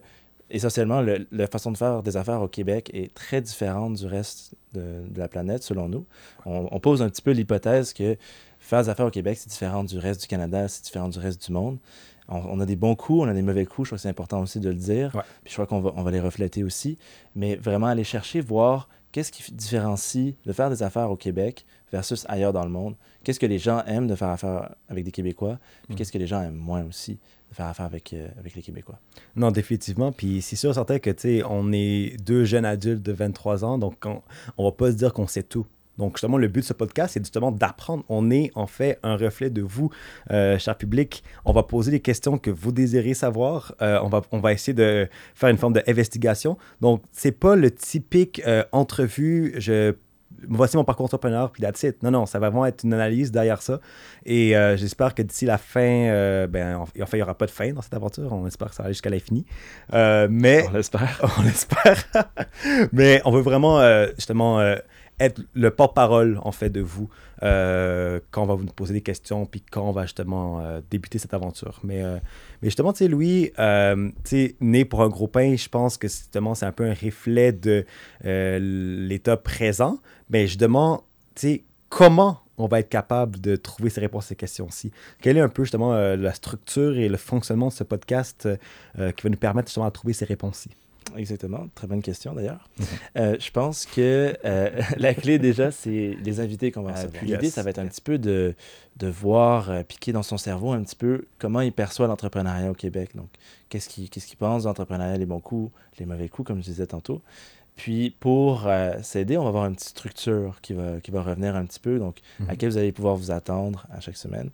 essentiellement, 0.49 1.03
la 1.31 1.47
façon 1.47 1.71
de 1.71 1.77
faire 1.77 2.01
des 2.03 2.15
affaires 2.17 2.41
au 2.41 2.47
Québec 2.47 2.89
est 2.93 3.13
très 3.13 3.41
différente 3.41 3.95
du 3.95 4.05
reste 4.05 4.55
de, 4.73 5.03
la 5.15 5.27
planète, 5.27 5.63
selon 5.63 5.89
nous. 5.89 6.05
On, 6.45 6.79
pose 6.79 7.01
un 7.01 7.09
petit 7.09 7.21
peu 7.21 7.31
l'hypothèse 7.31 7.93
que 7.93 8.15
faire 8.59 8.83
des 8.83 8.89
affaires 8.89 9.07
au 9.07 9.11
Québec, 9.11 9.37
c'est 9.39 9.49
différent 9.49 9.83
du 9.83 9.97
reste 9.97 10.21
du 10.21 10.27
Canada, 10.27 10.67
c'est 10.67 10.83
différent 10.85 11.09
du 11.09 11.19
reste 11.19 11.45
du 11.45 11.51
monde. 11.51 11.77
On, 12.29 12.59
a 12.59 12.65
des 12.65 12.75
bons 12.75 12.95
coups, 12.95 13.21
on 13.23 13.27
a 13.27 13.33
des 13.33 13.41
mauvais 13.41 13.65
coups, 13.65 13.87
je 13.87 13.89
crois 13.89 13.97
que 13.97 14.01
c'est 14.01 14.09
important 14.09 14.41
aussi 14.41 14.59
de 14.59 14.69
le 14.69 14.75
dire. 14.75 15.11
Puis 15.43 15.51
je 15.51 15.53
crois 15.53 15.65
qu'on 15.65 15.79
va, 15.79 15.93
on 15.95 16.03
va 16.03 16.11
les 16.11 16.19
refléter 16.19 16.63
aussi. 16.63 16.97
Mais 17.35 17.55
vraiment 17.55 17.87
aller 17.87 18.03
chercher, 18.03 18.41
voir 18.41 18.89
qu'est-ce 19.11 19.31
qui 19.31 19.51
différencie 19.53 20.35
de 20.45 20.53
faire 20.53 20.69
des 20.69 20.83
affaires 20.83 21.09
au 21.09 21.15
Québec 21.15 21.65
versus 21.91 22.25
ailleurs 22.27 22.53
dans 22.53 22.63
le 22.63 22.69
monde. 22.69 22.95
Qu'est-ce 23.23 23.39
que 23.39 23.45
les 23.45 23.59
gens 23.59 23.83
aiment 23.85 24.07
de 24.07 24.15
faire 24.15 24.29
affaire 24.29 24.75
avec 24.89 25.05
des 25.05 25.11
Québécois, 25.11 25.57
puis 25.85 25.93
mm. 25.93 25.97
qu'est-ce 25.97 26.11
que 26.11 26.17
les 26.17 26.27
gens 26.27 26.41
aiment 26.41 26.55
moins 26.55 26.85
aussi 26.85 27.17
faire 27.51 27.67
affaire 27.67 27.85
avec, 27.85 28.13
euh, 28.13 28.27
avec 28.39 28.55
les 28.55 28.61
Québécois. 28.61 28.99
Non, 29.35 29.51
définitivement. 29.51 30.11
Puis 30.11 30.41
c'est 30.41 30.55
sûr, 30.55 30.73
certain 30.73 30.99
que, 30.99 31.09
tu 31.09 31.21
sais, 31.21 31.43
on 31.49 31.71
est 31.71 32.17
deux 32.23 32.45
jeunes 32.45 32.65
adultes 32.65 33.03
de 33.03 33.11
23 33.11 33.65
ans, 33.65 33.77
donc 33.77 33.95
on, 34.05 34.21
on 34.57 34.65
va 34.65 34.71
pas 34.71 34.91
se 34.91 34.97
dire 34.97 35.13
qu'on 35.13 35.27
sait 35.27 35.43
tout. 35.43 35.65
Donc, 35.97 36.17
justement, 36.17 36.37
le 36.37 36.47
but 36.47 36.61
de 36.61 36.65
ce 36.65 36.73
podcast, 36.73 37.13
c'est 37.15 37.23
justement 37.23 37.51
d'apprendre. 37.51 38.03
On 38.07 38.29
est 38.29 38.51
en 38.53 38.67
fait 38.67 38.99
un 39.01 39.17
reflet 39.17 39.49
de 39.49 39.63
vous, 39.63 39.89
euh, 40.29 40.59
cher 40.59 40.77
public. 40.77 41.23
On 41.43 41.53
va 41.53 41.63
poser 41.63 41.89
des 41.89 42.01
questions 42.01 42.37
que 42.37 42.51
vous 42.51 42.71
désirez 42.71 43.15
savoir. 43.15 43.73
Euh, 43.81 43.99
on, 44.03 44.09
va, 44.09 44.21
on 44.31 44.39
va 44.39 44.53
essayer 44.53 44.75
de 44.75 45.09
faire 45.33 45.49
une 45.49 45.57
forme 45.57 45.73
d'investigation. 45.73 46.55
Donc, 46.81 47.01
c'est 47.11 47.31
pas 47.31 47.55
le 47.55 47.71
typique 47.71 48.43
entrevue. 48.71 49.55
Je 49.57 49.95
voici 50.47 50.77
mon 50.77 50.83
parcours 50.83 51.05
entrepreneur, 51.05 51.51
puis 51.51 51.61
that's 51.61 51.83
it. 51.83 52.01
Non, 52.03 52.11
non, 52.11 52.25
ça 52.25 52.39
va 52.39 52.49
vraiment 52.49 52.65
être 52.65 52.83
une 52.83 52.93
analyse 52.93 53.31
derrière 53.31 53.61
ça. 53.61 53.79
Et 54.25 54.55
euh, 54.55 54.77
j'espère 54.77 55.13
que 55.15 55.21
d'ici 55.21 55.45
la 55.45 55.57
fin, 55.57 55.81
euh, 55.81 56.47
ben, 56.47 56.77
en, 56.77 56.85
fait, 56.85 56.99
il 57.13 57.15
n'y 57.15 57.21
aura 57.21 57.37
pas 57.37 57.45
de 57.45 57.51
fin 57.51 57.71
dans 57.73 57.81
cette 57.81 57.93
aventure. 57.93 58.31
On 58.33 58.45
espère 58.47 58.69
que 58.69 58.75
ça 58.75 58.83
va 58.83 58.87
aller 58.87 58.93
jusqu'à 58.93 59.09
l'infini. 59.09 59.45
Euh, 59.93 60.27
mais. 60.29 60.65
On 60.69 60.73
l'espère. 60.73 61.21
On 61.39 61.43
l'espère. 61.43 62.03
mais 62.93 63.21
on 63.25 63.31
veut 63.31 63.41
vraiment, 63.41 63.81
justement, 64.15 64.59
être 65.19 65.41
le 65.53 65.71
porte-parole, 65.71 66.39
en 66.43 66.51
fait, 66.51 66.69
de 66.69 66.81
vous 66.81 67.09
quand 67.41 68.43
on 68.43 68.45
va 68.45 68.55
vous 68.55 68.65
poser 68.65 68.93
des 68.93 69.01
questions, 69.01 69.45
puis 69.45 69.61
quand 69.61 69.87
on 69.87 69.91
va 69.91 70.03
justement 70.03 70.81
débuter 70.89 71.19
cette 71.19 71.33
aventure. 71.33 71.79
Mais 71.83 72.03
mais 72.61 72.69
justement, 72.69 72.91
tu 72.91 72.99
sais, 72.99 73.07
Louis, 73.07 73.51
euh, 73.59 74.09
tu 74.23 74.55
né 74.61 74.85
pour 74.85 75.03
un 75.03 75.09
gros 75.09 75.27
pain, 75.27 75.55
je 75.55 75.69
pense 75.69 75.97
que 75.97 76.07
justement, 76.07 76.55
c'est 76.55 76.65
un 76.65 76.71
peu 76.71 76.85
un 76.85 76.93
reflet 76.93 77.51
de 77.51 77.85
euh, 78.25 78.59
l'état 78.59 79.37
présent. 79.37 79.99
Mais 80.29 80.47
je 80.47 80.57
demande, 80.57 81.01
tu 81.35 81.41
sais, 81.41 81.63
comment 81.89 82.41
on 82.57 82.67
va 82.67 82.79
être 82.79 82.89
capable 82.89 83.39
de 83.39 83.55
trouver 83.55 83.91
ces 83.91 84.01
réponses 84.01 84.25
à 84.25 84.27
ces 84.29 84.35
questions-ci? 84.35 84.91
Quelle 85.21 85.37
est 85.37 85.41
un 85.41 85.49
peu 85.49 85.63
justement 85.63 85.93
euh, 85.93 86.15
la 86.15 86.33
structure 86.33 86.97
et 86.97 87.09
le 87.09 87.17
fonctionnement 87.17 87.67
de 87.67 87.73
ce 87.73 87.83
podcast 87.83 88.49
qui 88.95 89.23
va 89.23 89.29
nous 89.29 89.37
permettre 89.37 89.67
justement 89.67 89.85
de 89.85 89.91
trouver 89.91 90.13
ces 90.13 90.25
réponses-ci? 90.25 90.71
Exactement. 91.15 91.67
Très 91.75 91.87
bonne 91.87 92.01
question 92.01 92.33
d'ailleurs. 92.33 92.69
Euh, 93.15 93.37
je 93.39 93.51
pense 93.51 93.85
que 93.85 94.35
euh, 94.45 94.81
la 94.97 95.13
clé 95.13 95.39
déjà, 95.39 95.71
c'est 95.71 96.17
les 96.21 96.39
invités 96.39 96.71
qu'on 96.71 96.81
va 96.81 96.91
ah, 96.95 97.01
recevoir. 97.01 97.23
L'idée, 97.23 97.49
ça 97.49 97.63
va 97.63 97.69
être 97.69 97.79
un 97.79 97.87
petit 97.87 98.01
peu 98.01 98.17
de, 98.17 98.55
de 98.97 99.07
voir 99.07 99.69
euh, 99.69 99.83
piquer 99.83 100.11
dans 100.11 100.23
son 100.23 100.37
cerveau 100.37 100.71
un 100.71 100.83
petit 100.83 100.95
peu 100.95 101.25
comment 101.39 101.61
il 101.61 101.71
perçoit 101.71 102.07
l'entrepreneuriat 102.07 102.71
au 102.71 102.75
Québec. 102.75 103.11
Donc, 103.15 103.29
qu'est-ce 103.69 103.89
qu'il 103.89 104.09
qu'est-ce 104.09 104.35
pense 104.35 104.63
de 104.63 104.67
l'entrepreneuriat, 104.67 105.17
les 105.17 105.25
bons 105.25 105.39
coups, 105.39 105.71
les 105.99 106.05
mauvais 106.05 106.29
coups, 106.29 106.47
comme 106.47 106.59
je 106.59 106.65
disais 106.65 106.87
tantôt. 106.87 107.21
Puis 107.77 108.13
pour 108.19 108.67
s'aider, 109.01 109.37
on 109.37 109.43
va 109.43 109.49
avoir 109.49 109.65
une 109.67 109.75
petite 109.75 109.89
structure 109.89 110.59
qui 110.61 110.73
va, 110.73 110.99
qui 110.99 111.11
va 111.11 111.21
revenir 111.21 111.55
un 111.55 111.65
petit 111.65 111.79
peu, 111.79 111.99
donc 111.99 112.19
à 112.39 112.43
mhm. 112.43 112.49
laquelle 112.49 112.69
vous 112.71 112.77
allez 112.77 112.91
pouvoir 112.91 113.15
vous 113.15 113.31
attendre 113.31 113.87
à 113.91 113.99
chaque 113.99 114.17
semaine. 114.17 114.49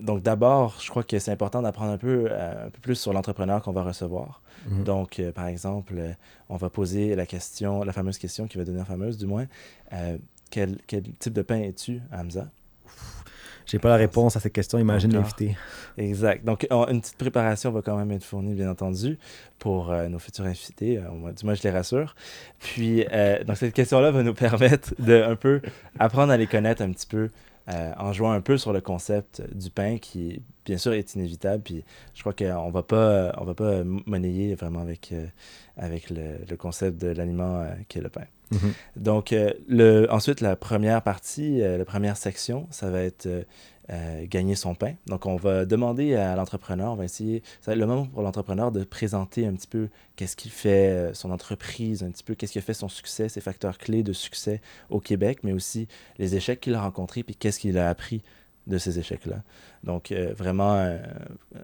donc 0.00 0.22
d'abord, 0.22 0.78
je 0.80 0.88
crois 0.90 1.02
que 1.02 1.18
c'est 1.18 1.32
important 1.32 1.62
d'apprendre 1.62 1.92
un 1.92 1.98
peu, 1.98 2.30
un 2.30 2.70
peu 2.70 2.80
plus 2.80 2.94
sur 2.94 3.12
l'entrepreneur 3.12 3.62
qu'on 3.62 3.72
va 3.72 3.82
recevoir. 3.82 4.42
Mhm. 4.68 4.84
Donc, 4.84 5.18
euh, 5.18 5.32
par 5.32 5.46
exemple, 5.46 5.94
euh, 5.96 6.12
on 6.48 6.56
va 6.56 6.70
poser 6.70 7.14
la 7.14 7.26
question, 7.26 7.82
la 7.82 7.92
fameuse 7.92 8.18
question 8.18 8.46
qui 8.46 8.58
va 8.58 8.64
devenir 8.64 8.86
fameuse, 8.86 9.16
du 9.16 9.26
moins, 9.26 9.46
euh, 9.92 10.16
quel, 10.50 10.78
quel, 10.86 11.02
type 11.18 11.32
de 11.32 11.42
pain 11.42 11.60
es-tu, 11.60 12.00
Hamza? 12.12 12.48
J'ai 13.66 13.78
pas 13.78 13.88
la 13.88 13.96
réponse 13.96 14.36
à 14.36 14.40
cette 14.40 14.52
question, 14.52 14.78
imagine 14.78 15.12
l'invité. 15.12 15.56
Exact. 15.98 16.44
Donc, 16.44 16.66
une 16.70 17.00
petite 17.00 17.16
préparation 17.16 17.72
va 17.72 17.82
quand 17.82 17.96
même 17.96 18.12
être 18.12 18.24
fournie, 18.24 18.54
bien 18.54 18.70
entendu, 18.70 19.18
pour 19.58 19.92
nos 20.08 20.18
futurs 20.18 20.44
invités. 20.44 21.00
du 21.36 21.44
moins, 21.44 21.54
je 21.54 21.62
les 21.62 21.70
rassure. 21.70 22.14
Puis, 22.60 23.04
donc, 23.46 23.56
cette 23.56 23.74
question-là 23.74 24.12
va 24.12 24.22
nous 24.22 24.34
permettre 24.46 24.94
de 24.98 25.20
un 25.20 25.36
peu 25.36 25.60
apprendre 25.98 26.32
à 26.32 26.36
les 26.36 26.46
connaître 26.46 26.82
un 26.82 26.92
petit 26.92 27.06
peu 27.06 27.28
euh, 27.68 27.92
en 27.98 28.12
jouant 28.12 28.30
un 28.30 28.40
peu 28.40 28.58
sur 28.58 28.72
le 28.72 28.80
concept 28.80 29.42
du 29.52 29.70
pain 29.70 29.98
qui, 29.98 30.40
bien 30.64 30.78
sûr, 30.78 30.92
est 30.92 31.14
inévitable. 31.14 31.62
Puis 31.64 31.84
je 32.14 32.20
crois 32.20 32.32
qu'on 32.32 32.70
va 32.70 32.82
pas, 32.84 33.34
on 33.38 33.44
va 33.44 33.54
pas 33.54 33.82
monnayer 33.84 34.54
vraiment 34.54 34.80
avec, 34.80 35.10
euh, 35.12 35.26
avec 35.76 36.10
le, 36.10 36.38
le, 36.48 36.56
concept 36.56 37.00
de 37.00 37.08
l'aliment 37.08 37.60
euh, 37.60 37.70
qui 37.88 37.98
est 37.98 38.02
le 38.02 38.08
pain. 38.08 38.26
Mm-hmm. 38.52 38.72
Donc, 38.96 39.34
le, 39.68 40.06
ensuite, 40.10 40.40
la 40.40 40.54
première 40.54 41.02
partie, 41.02 41.58
la 41.58 41.84
première 41.84 42.16
section, 42.16 42.68
ça 42.70 42.88
va 42.90 43.02
être 43.02 43.28
euh, 43.90 44.26
gagner 44.26 44.54
son 44.56 44.74
pain. 44.74 44.94
Donc, 45.06 45.26
on 45.26 45.36
va 45.36 45.64
demander 45.64 46.14
à 46.14 46.34
l'entrepreneur, 46.34 46.92
on 46.92 46.96
va 46.96 47.04
essayer, 47.04 47.42
ça 47.60 47.70
va 47.70 47.72
être 47.74 47.78
le 47.78 47.86
moment 47.86 48.06
pour 48.06 48.22
l'entrepreneur 48.22 48.72
de 48.72 48.82
présenter 48.84 49.46
un 49.46 49.54
petit 49.54 49.68
peu 49.68 49.88
qu'est-ce 50.16 50.36
qu'il 50.36 50.50
fait, 50.50 50.88
euh, 50.88 51.14
son 51.14 51.30
entreprise, 51.30 52.02
un 52.02 52.10
petit 52.10 52.24
peu 52.24 52.34
qu'est-ce 52.34 52.52
qui 52.52 52.58
a 52.58 52.62
fait 52.62 52.74
son 52.74 52.88
succès, 52.88 53.28
ses 53.28 53.40
facteurs 53.40 53.78
clés 53.78 54.02
de 54.02 54.12
succès 54.12 54.60
au 54.90 55.00
Québec, 55.00 55.40
mais 55.42 55.52
aussi 55.52 55.86
les 56.18 56.34
échecs 56.34 56.60
qu'il 56.60 56.74
a 56.74 56.80
rencontrés, 56.80 57.22
puis 57.22 57.36
qu'est-ce 57.36 57.60
qu'il 57.60 57.78
a 57.78 57.88
appris 57.88 58.22
de 58.66 58.78
ces 58.78 58.98
échecs-là. 58.98 59.42
Donc, 59.84 60.10
euh, 60.10 60.34
vraiment, 60.36 60.74
euh, 60.74 60.98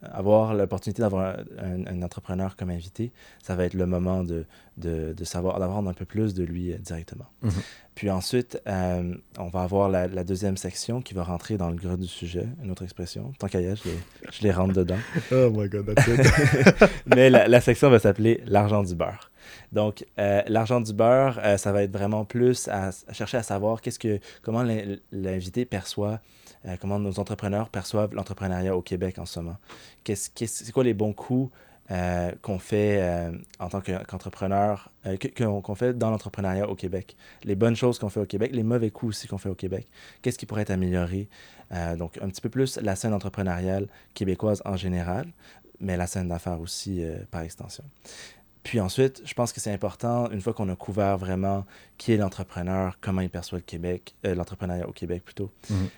avoir 0.02 0.54
l'opportunité 0.54 1.02
d'avoir 1.02 1.36
un, 1.58 2.02
entrepreneur 2.02 2.56
comme 2.56 2.70
invité, 2.70 3.12
ça 3.42 3.56
va 3.56 3.64
être 3.64 3.74
le 3.74 3.86
moment 3.86 4.22
de, 4.22 4.44
de, 4.76 5.12
de 5.12 5.24
savoir, 5.24 5.58
d'avoir 5.58 5.78
un 5.78 5.92
peu 5.92 6.04
plus 6.04 6.34
de 6.34 6.44
lui 6.44 6.74
directement. 6.78 7.26
Mhm. 7.42 7.52
Puis 7.94 8.10
ensuite, 8.10 8.58
on 8.66 9.48
va 9.48 9.62
avoir 9.62 9.88
la, 9.88 10.24
deuxième 10.24 10.56
section 10.56 11.02
qui 11.02 11.14
va 11.14 11.24
rentrer 11.24 11.56
dans 11.56 11.68
le 11.68 11.76
gros 11.76 11.96
du 11.96 12.06
sujet, 12.06 12.46
une 12.62 12.70
autre 12.70 12.82
expression. 12.82 13.32
Tant 13.38 13.48
qu'à 13.48 13.60
y 13.60 13.76
je 13.76 13.84
les, 13.84 13.98
je 14.30 14.42
les 14.42 14.50
rentre 14.50 14.72
dedans. 14.72 14.98
oh 15.32 15.50
my 15.50 15.68
God, 15.68 15.94
that's 15.94 16.06
it. 16.06 16.90
Mais 17.06 17.28
la, 17.28 17.48
la 17.48 17.60
section 17.60 17.90
va 17.90 17.98
s'appeler 17.98 18.42
l'argent 18.46 18.82
du 18.82 18.94
beurre. 18.94 19.32
Donc, 19.72 20.04
euh, 20.18 20.42
l'argent 20.46 20.80
du 20.80 20.92
beurre, 20.92 21.40
euh, 21.42 21.56
ça 21.56 21.72
va 21.72 21.82
être 21.82 21.92
vraiment 21.92 22.24
plus 22.24 22.68
à, 22.68 22.90
chercher 23.12 23.38
à 23.38 23.42
savoir 23.42 23.80
qu'est-ce 23.80 23.98
que, 23.98 24.20
comment 24.42 24.64
l'invité 25.12 25.64
perçoit, 25.64 26.20
euh, 26.66 26.76
comment 26.80 26.98
nos 26.98 27.18
entrepreneurs 27.18 27.68
perçoivent 27.68 28.14
l'entrepreneuriat 28.14 28.76
au 28.76 28.82
Québec 28.82 29.18
en 29.18 29.26
ce 29.26 29.40
moment. 29.40 29.56
Qu'est-ce, 30.04 30.30
c'est 30.46 30.72
quoi 30.72 30.84
les 30.84 30.94
bons 30.94 31.12
coups 31.12 31.50
qu'on 32.40 32.58
fait 32.58 33.30
en 33.58 33.68
tant 33.68 33.82
qu'entrepreneur, 33.82 34.90
qu'on 35.42 35.74
fait 35.74 35.92
dans 35.98 36.10
l'entrepreneuriat 36.10 36.66
au 36.66 36.74
Québec? 36.74 37.16
Les 37.44 37.54
bonnes 37.54 37.76
choses 37.76 37.98
qu'on 37.98 38.08
fait 38.08 38.20
au 38.20 38.24
Québec, 38.24 38.52
les 38.54 38.62
mauvais 38.62 38.90
coups 38.90 39.10
aussi 39.10 39.28
qu'on 39.28 39.36
fait 39.36 39.50
au 39.50 39.54
Québec. 39.54 39.86
Qu'est-ce 40.22 40.38
qui 40.38 40.46
pourrait 40.46 40.62
être 40.62 40.70
amélioré? 40.70 41.28
donc, 41.98 42.18
un 42.22 42.28
petit 42.28 42.40
peu 42.40 42.48
plus 42.48 42.78
la 42.78 42.96
scène 42.96 43.12
entrepreneuriale 43.12 43.88
québécoise 44.14 44.62
en 44.64 44.76
général, 44.76 45.26
mais 45.80 45.98
la 45.98 46.06
scène 46.06 46.28
d'affaires 46.28 46.60
aussi 46.62 47.04
par 47.30 47.42
extension. 47.42 47.84
Puis 48.62 48.80
ensuite, 48.80 49.22
je 49.24 49.34
pense 49.34 49.52
que 49.52 49.60
c'est 49.60 49.72
important, 49.72 50.30
une 50.30 50.40
fois 50.40 50.52
qu'on 50.52 50.68
a 50.68 50.76
couvert 50.76 51.18
vraiment 51.18 51.64
qui 51.98 52.12
est 52.12 52.16
l'entrepreneur, 52.16 52.96
comment 53.00 53.20
il 53.20 53.30
perçoit 53.30 53.58
le 53.58 53.64
Québec, 53.64 54.14
euh, 54.24 54.34
l'entrepreneuriat 54.34 54.88
au 54.88 54.92
Québec 54.92 55.24
plutôt. 55.24 55.50
Mhm. 55.70 55.88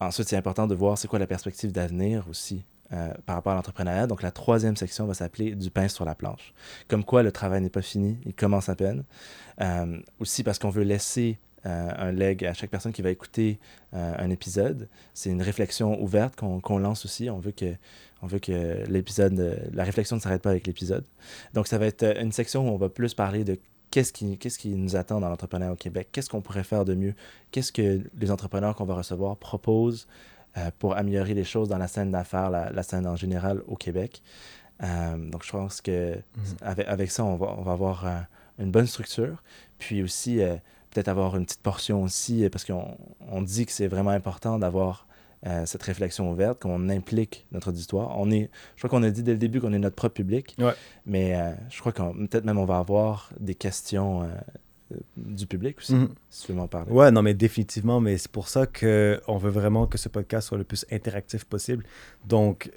Ensuite, 0.00 0.28
c'est 0.28 0.36
important 0.36 0.66
de 0.66 0.74
voir 0.74 0.98
c'est 0.98 1.08
quoi 1.08 1.18
la 1.18 1.26
perspective 1.26 1.72
d'avenir 1.72 2.26
aussi 2.28 2.62
euh, 2.92 3.12
par 3.24 3.36
rapport 3.36 3.52
à 3.52 3.56
l'entrepreneuriat. 3.56 4.06
Donc, 4.06 4.22
la 4.22 4.30
troisième 4.30 4.76
section 4.76 5.06
va 5.06 5.14
s'appeler 5.14 5.54
Du 5.54 5.70
pain 5.70 5.88
sur 5.88 6.04
la 6.04 6.14
planche. 6.14 6.52
Comme 6.86 7.02
quoi, 7.02 7.22
le 7.22 7.32
travail 7.32 7.60
n'est 7.60 7.70
pas 7.70 7.82
fini, 7.82 8.18
il 8.26 8.34
commence 8.34 8.68
à 8.68 8.76
peine. 8.76 9.04
Euh, 9.60 9.98
aussi 10.20 10.44
parce 10.44 10.58
qu'on 10.58 10.70
veut 10.70 10.84
laisser 10.84 11.38
euh, 11.64 11.90
un 11.96 12.12
leg 12.12 12.44
à 12.44 12.52
chaque 12.52 12.70
personne 12.70 12.92
qui 12.92 13.02
va 13.02 13.10
écouter 13.10 13.58
un 13.92 14.28
épisode. 14.28 14.88
C'est 15.14 15.30
une 15.30 15.40
réflexion 15.40 16.00
ouverte 16.02 16.36
qu'on 16.36 16.78
lance 16.78 17.06
aussi. 17.06 17.30
On 17.30 17.38
veut 17.38 17.50
que, 17.50 17.74
on 18.20 18.26
veut 18.26 18.38
que 18.38 18.84
l'épisode, 18.88 19.70
la 19.72 19.84
réflexion 19.84 20.16
ne 20.16 20.20
s'arrête 20.20 20.42
pas 20.42 20.50
avec 20.50 20.66
l'épisode. 20.66 21.04
Donc, 21.54 21.66
ça 21.66 21.78
va 21.78 21.86
être 21.86 22.04
une 22.20 22.30
section 22.30 22.68
où 22.68 22.72
on 22.72 22.76
va 22.76 22.90
plus 22.90 23.14
parler 23.14 23.42
de 23.42 23.58
qu'est-ce 23.90 24.12
qui, 24.12 24.38
qu'est-ce 24.38 24.58
qui 24.58 24.74
nous 24.74 24.96
attend 24.96 25.20
dans 25.20 25.28
l'entrepreneuriat 25.28 25.72
au 25.72 25.76
Québec, 25.76 26.08
qu'est-ce 26.12 26.28
qu'on 26.30 26.40
pourrait 26.40 26.64
faire 26.64 26.84
de 26.84 26.94
mieux, 26.94 27.14
qu'est-ce 27.50 27.72
que 27.72 28.00
les 28.18 28.30
entrepreneurs 28.30 28.74
qu'on 28.74 28.84
va 28.84 28.94
recevoir 28.94 29.36
proposent 29.36 30.06
pour 30.78 30.96
améliorer 30.96 31.34
les 31.34 31.44
choses 31.44 31.68
dans 31.68 31.76
la 31.76 31.86
scène 31.86 32.10
d'affaires, 32.10 32.48
la, 32.48 32.82
scène 32.82 33.06
en 33.06 33.16
général 33.16 33.62
au 33.66 33.76
Québec? 33.76 34.22
donc, 34.80 35.44
je 35.44 35.52
pense 35.52 35.80
que 35.80 36.14
mm-hmm. 36.14 36.62
avec, 36.62 36.88
avec, 36.88 37.10
ça, 37.10 37.24
on 37.24 37.36
va, 37.36 37.54
on 37.58 37.62
va 37.62 37.72
avoir 37.72 38.26
une 38.58 38.70
bonne 38.70 38.86
structure. 38.86 39.42
Puis 39.78 40.02
aussi, 40.02 40.40
peut-être 40.96 41.08
avoir 41.08 41.36
une 41.36 41.44
petite 41.44 41.60
portion 41.60 42.02
aussi, 42.02 42.44
euh, 42.44 42.48
parce 42.48 42.64
qu'on 42.64 42.96
on 43.28 43.42
dit 43.42 43.66
que 43.66 43.72
c'est 43.72 43.86
vraiment 43.86 44.10
important 44.10 44.58
d'avoir 44.58 45.05
euh, 45.46 45.64
cette 45.66 45.82
réflexion 45.82 46.30
ouverte, 46.30 46.60
qu'on 46.60 46.88
implique 46.88 47.46
notre 47.52 47.68
auditoire. 47.68 48.18
On 48.18 48.30
est, 48.30 48.50
je 48.74 48.80
crois 48.80 48.90
qu'on 48.90 49.04
a 49.04 49.10
dit 49.10 49.22
dès 49.22 49.32
le 49.32 49.38
début 49.38 49.60
qu'on 49.60 49.72
est 49.72 49.78
notre 49.78 49.96
propre 49.96 50.14
public, 50.14 50.56
mais 51.06 51.34
euh, 51.34 51.52
je 51.70 51.80
crois 51.80 51.92
qu'on 51.92 52.12
peut-être 52.26 52.44
même 52.44 52.58
on 52.58 52.64
va 52.64 52.78
avoir 52.78 53.30
des 53.38 53.54
questions 53.54 54.28
du 55.16 55.46
public 55.46 55.78
aussi, 55.78 55.94
mhm. 55.94 56.08
si 56.30 56.46
tu 56.46 56.52
veux 56.52 56.58
m'en 56.58 56.68
parler. 56.68 56.90
Ouais, 56.92 57.10
non, 57.10 57.22
mais 57.22 57.34
définitivement, 57.34 58.00
mais 58.00 58.18
c'est 58.18 58.30
pour 58.30 58.48
ça 58.48 58.66
qu'on 58.66 59.38
veut 59.38 59.50
vraiment 59.50 59.86
que 59.86 59.98
ce 59.98 60.08
podcast 60.08 60.48
soit 60.48 60.58
le 60.58 60.64
plus 60.64 60.86
interactif 60.92 61.44
possible. 61.44 61.84
Donc, 62.24 62.70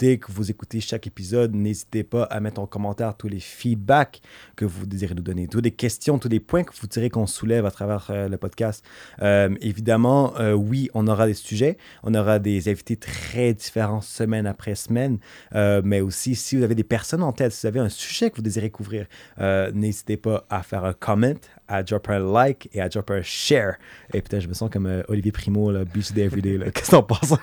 que 0.00 0.32
vous 0.32 0.50
écoutez 0.50 0.80
chaque 0.80 1.06
épisode, 1.06 1.54
n'hésitez 1.54 2.04
pas 2.04 2.22
à 2.24 2.40
mettre 2.40 2.60
en 2.60 2.66
commentaire 2.66 3.14
tous 3.18 3.28
les 3.28 3.38
feedbacks 3.38 4.22
que 4.56 4.64
vous 4.64 4.86
désirez 4.86 5.14
nous 5.14 5.22
donner, 5.22 5.46
toutes 5.46 5.64
les 5.64 5.72
questions, 5.72 6.18
tous 6.18 6.30
les 6.30 6.40
points 6.40 6.64
que 6.64 6.72
vous 6.80 6.86
direz 6.86 7.10
qu'on 7.10 7.26
soulève 7.26 7.66
à 7.66 7.70
travers 7.70 8.06
euh, 8.08 8.28
le 8.28 8.38
podcast. 8.38 8.82
Euh, 9.20 9.54
évidemment, 9.60 10.32
euh, 10.40 10.54
oui, 10.54 10.88
on 10.94 11.06
aura 11.06 11.26
des 11.26 11.34
sujets, 11.34 11.76
on 12.02 12.14
aura 12.14 12.38
des 12.38 12.70
invités 12.70 12.96
très 12.96 13.52
différents 13.52 14.00
semaine 14.00 14.46
après 14.46 14.74
semaine, 14.74 15.18
mais 15.52 16.00
aussi 16.00 16.34
si 16.34 16.56
vous 16.56 16.62
avez 16.62 16.74
des 16.74 16.84
personnes 16.84 17.22
en 17.22 17.32
tête, 17.32 17.52
si 17.52 17.62
vous 17.62 17.68
avez 17.68 17.80
un 17.80 17.90
sujet 17.90 18.30
que 18.30 18.36
vous 18.36 18.42
désirez 18.42 18.70
couvrir, 18.70 19.06
n'hésitez 19.38 20.16
pas 20.16 20.46
à 20.48 20.62
faire 20.62 20.84
un 20.84 20.94
comment, 20.94 21.34
à 21.68 21.82
dropper 21.82 22.14
un 22.14 22.32
like 22.32 22.70
et 22.72 22.80
à 22.80 22.88
dropper 22.88 23.14
un 23.14 23.22
share. 23.22 23.76
Et 24.14 24.22
peut-être 24.22 24.42
je 24.42 24.48
me 24.48 24.54
sens 24.54 24.70
comme 24.70 25.02
Olivier 25.08 25.32
Primo, 25.32 25.70
là, 25.70 25.84
Beach 25.84 26.12
Day 26.12 26.22
Everyday. 26.22 26.58
Qu'est-ce 26.72 26.86
que 26.86 26.90
t'en 26.90 27.02
penses? 27.02 27.34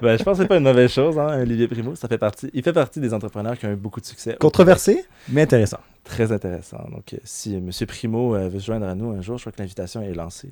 Ben, 0.00 0.18
je 0.18 0.22
pense 0.22 0.36
que 0.36 0.44
c'est 0.44 0.48
pas 0.48 0.56
une 0.56 0.64
mauvaise 0.64 0.90
chose, 0.90 1.18
hein, 1.18 1.40
Olivier 1.40 1.68
Primo. 1.68 1.94
Ça 1.94 2.08
fait 2.08 2.18
partie, 2.18 2.50
il 2.52 2.62
fait 2.62 2.72
partie 2.72 3.00
des 3.00 3.12
entrepreneurs 3.14 3.58
qui 3.58 3.66
ont 3.66 3.72
eu 3.72 3.76
beaucoup 3.76 4.00
de 4.00 4.06
succès. 4.06 4.36
Controversé, 4.38 5.04
mais 5.28 5.42
intéressant. 5.42 5.78
Très 6.04 6.32
intéressant. 6.32 6.88
Donc, 6.90 7.14
euh, 7.14 7.18
si 7.24 7.54
M. 7.54 7.70
Primo 7.86 8.34
euh, 8.34 8.48
veut 8.48 8.58
se 8.58 8.66
joindre 8.66 8.86
à 8.86 8.94
nous 8.94 9.10
un 9.10 9.22
jour, 9.22 9.38
je 9.38 9.44
crois 9.44 9.52
que 9.52 9.62
l'invitation 9.62 10.02
est 10.02 10.14
lancée. 10.14 10.50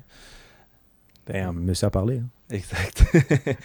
Ben, 1.27 1.51
monsieur 1.51 1.87
a 1.87 1.89
parlé. 1.89 2.19
Hein. 2.19 2.27
Exact. 2.49 3.03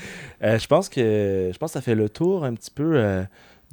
Euh, 0.42 0.58
je, 0.58 0.66
pense 0.66 0.88
que, 0.90 1.50
je 1.52 1.58
pense 1.58 1.70
que 1.70 1.74
ça 1.74 1.80
fait 1.80 1.94
le 1.94 2.10
tour 2.10 2.44
un 2.44 2.52
petit 2.52 2.70
peu 2.70 3.24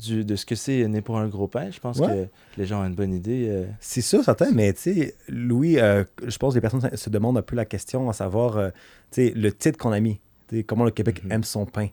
du, 0.01 0.23
de 0.23 0.35
ce 0.37 0.45
que 0.45 0.55
c'est 0.55 0.87
né 0.87 1.01
pour 1.01 1.17
un 1.17 1.27
gros 1.27 1.47
pain. 1.47 1.69
Je 1.71 1.79
pense 1.79 1.99
que 1.99 2.27
les 2.57 2.65
gens 2.65 2.81
ont 2.81 2.85
une 2.85 2.95
bonne 2.95 3.13
idée. 3.13 3.65
C'est 3.81 4.01
sûr, 4.01 4.23
certain, 4.23 4.51
mais 4.53 4.71
tu 4.71 4.93
sais, 4.93 5.15
Louis, 5.27 5.75
je 5.75 6.37
pense 6.37 6.53
que 6.53 6.57
les 6.57 6.61
personnes 6.61 6.89
se 6.95 7.09
demandent 7.09 7.37
un 7.37 7.41
peu 7.41 7.57
la 7.57 7.65
question 7.65 8.09
à 8.09 8.13
savoir, 8.13 8.71
le 9.17 9.49
titre 9.49 9.77
qu'on 9.77 9.91
a 9.91 9.99
mis 9.99 10.19
comment 10.61 10.85
le 10.85 10.91
Québec 10.91 11.23
mhm. 11.23 11.31
aime 11.31 11.43
son 11.43 11.65
pain. 11.65 11.87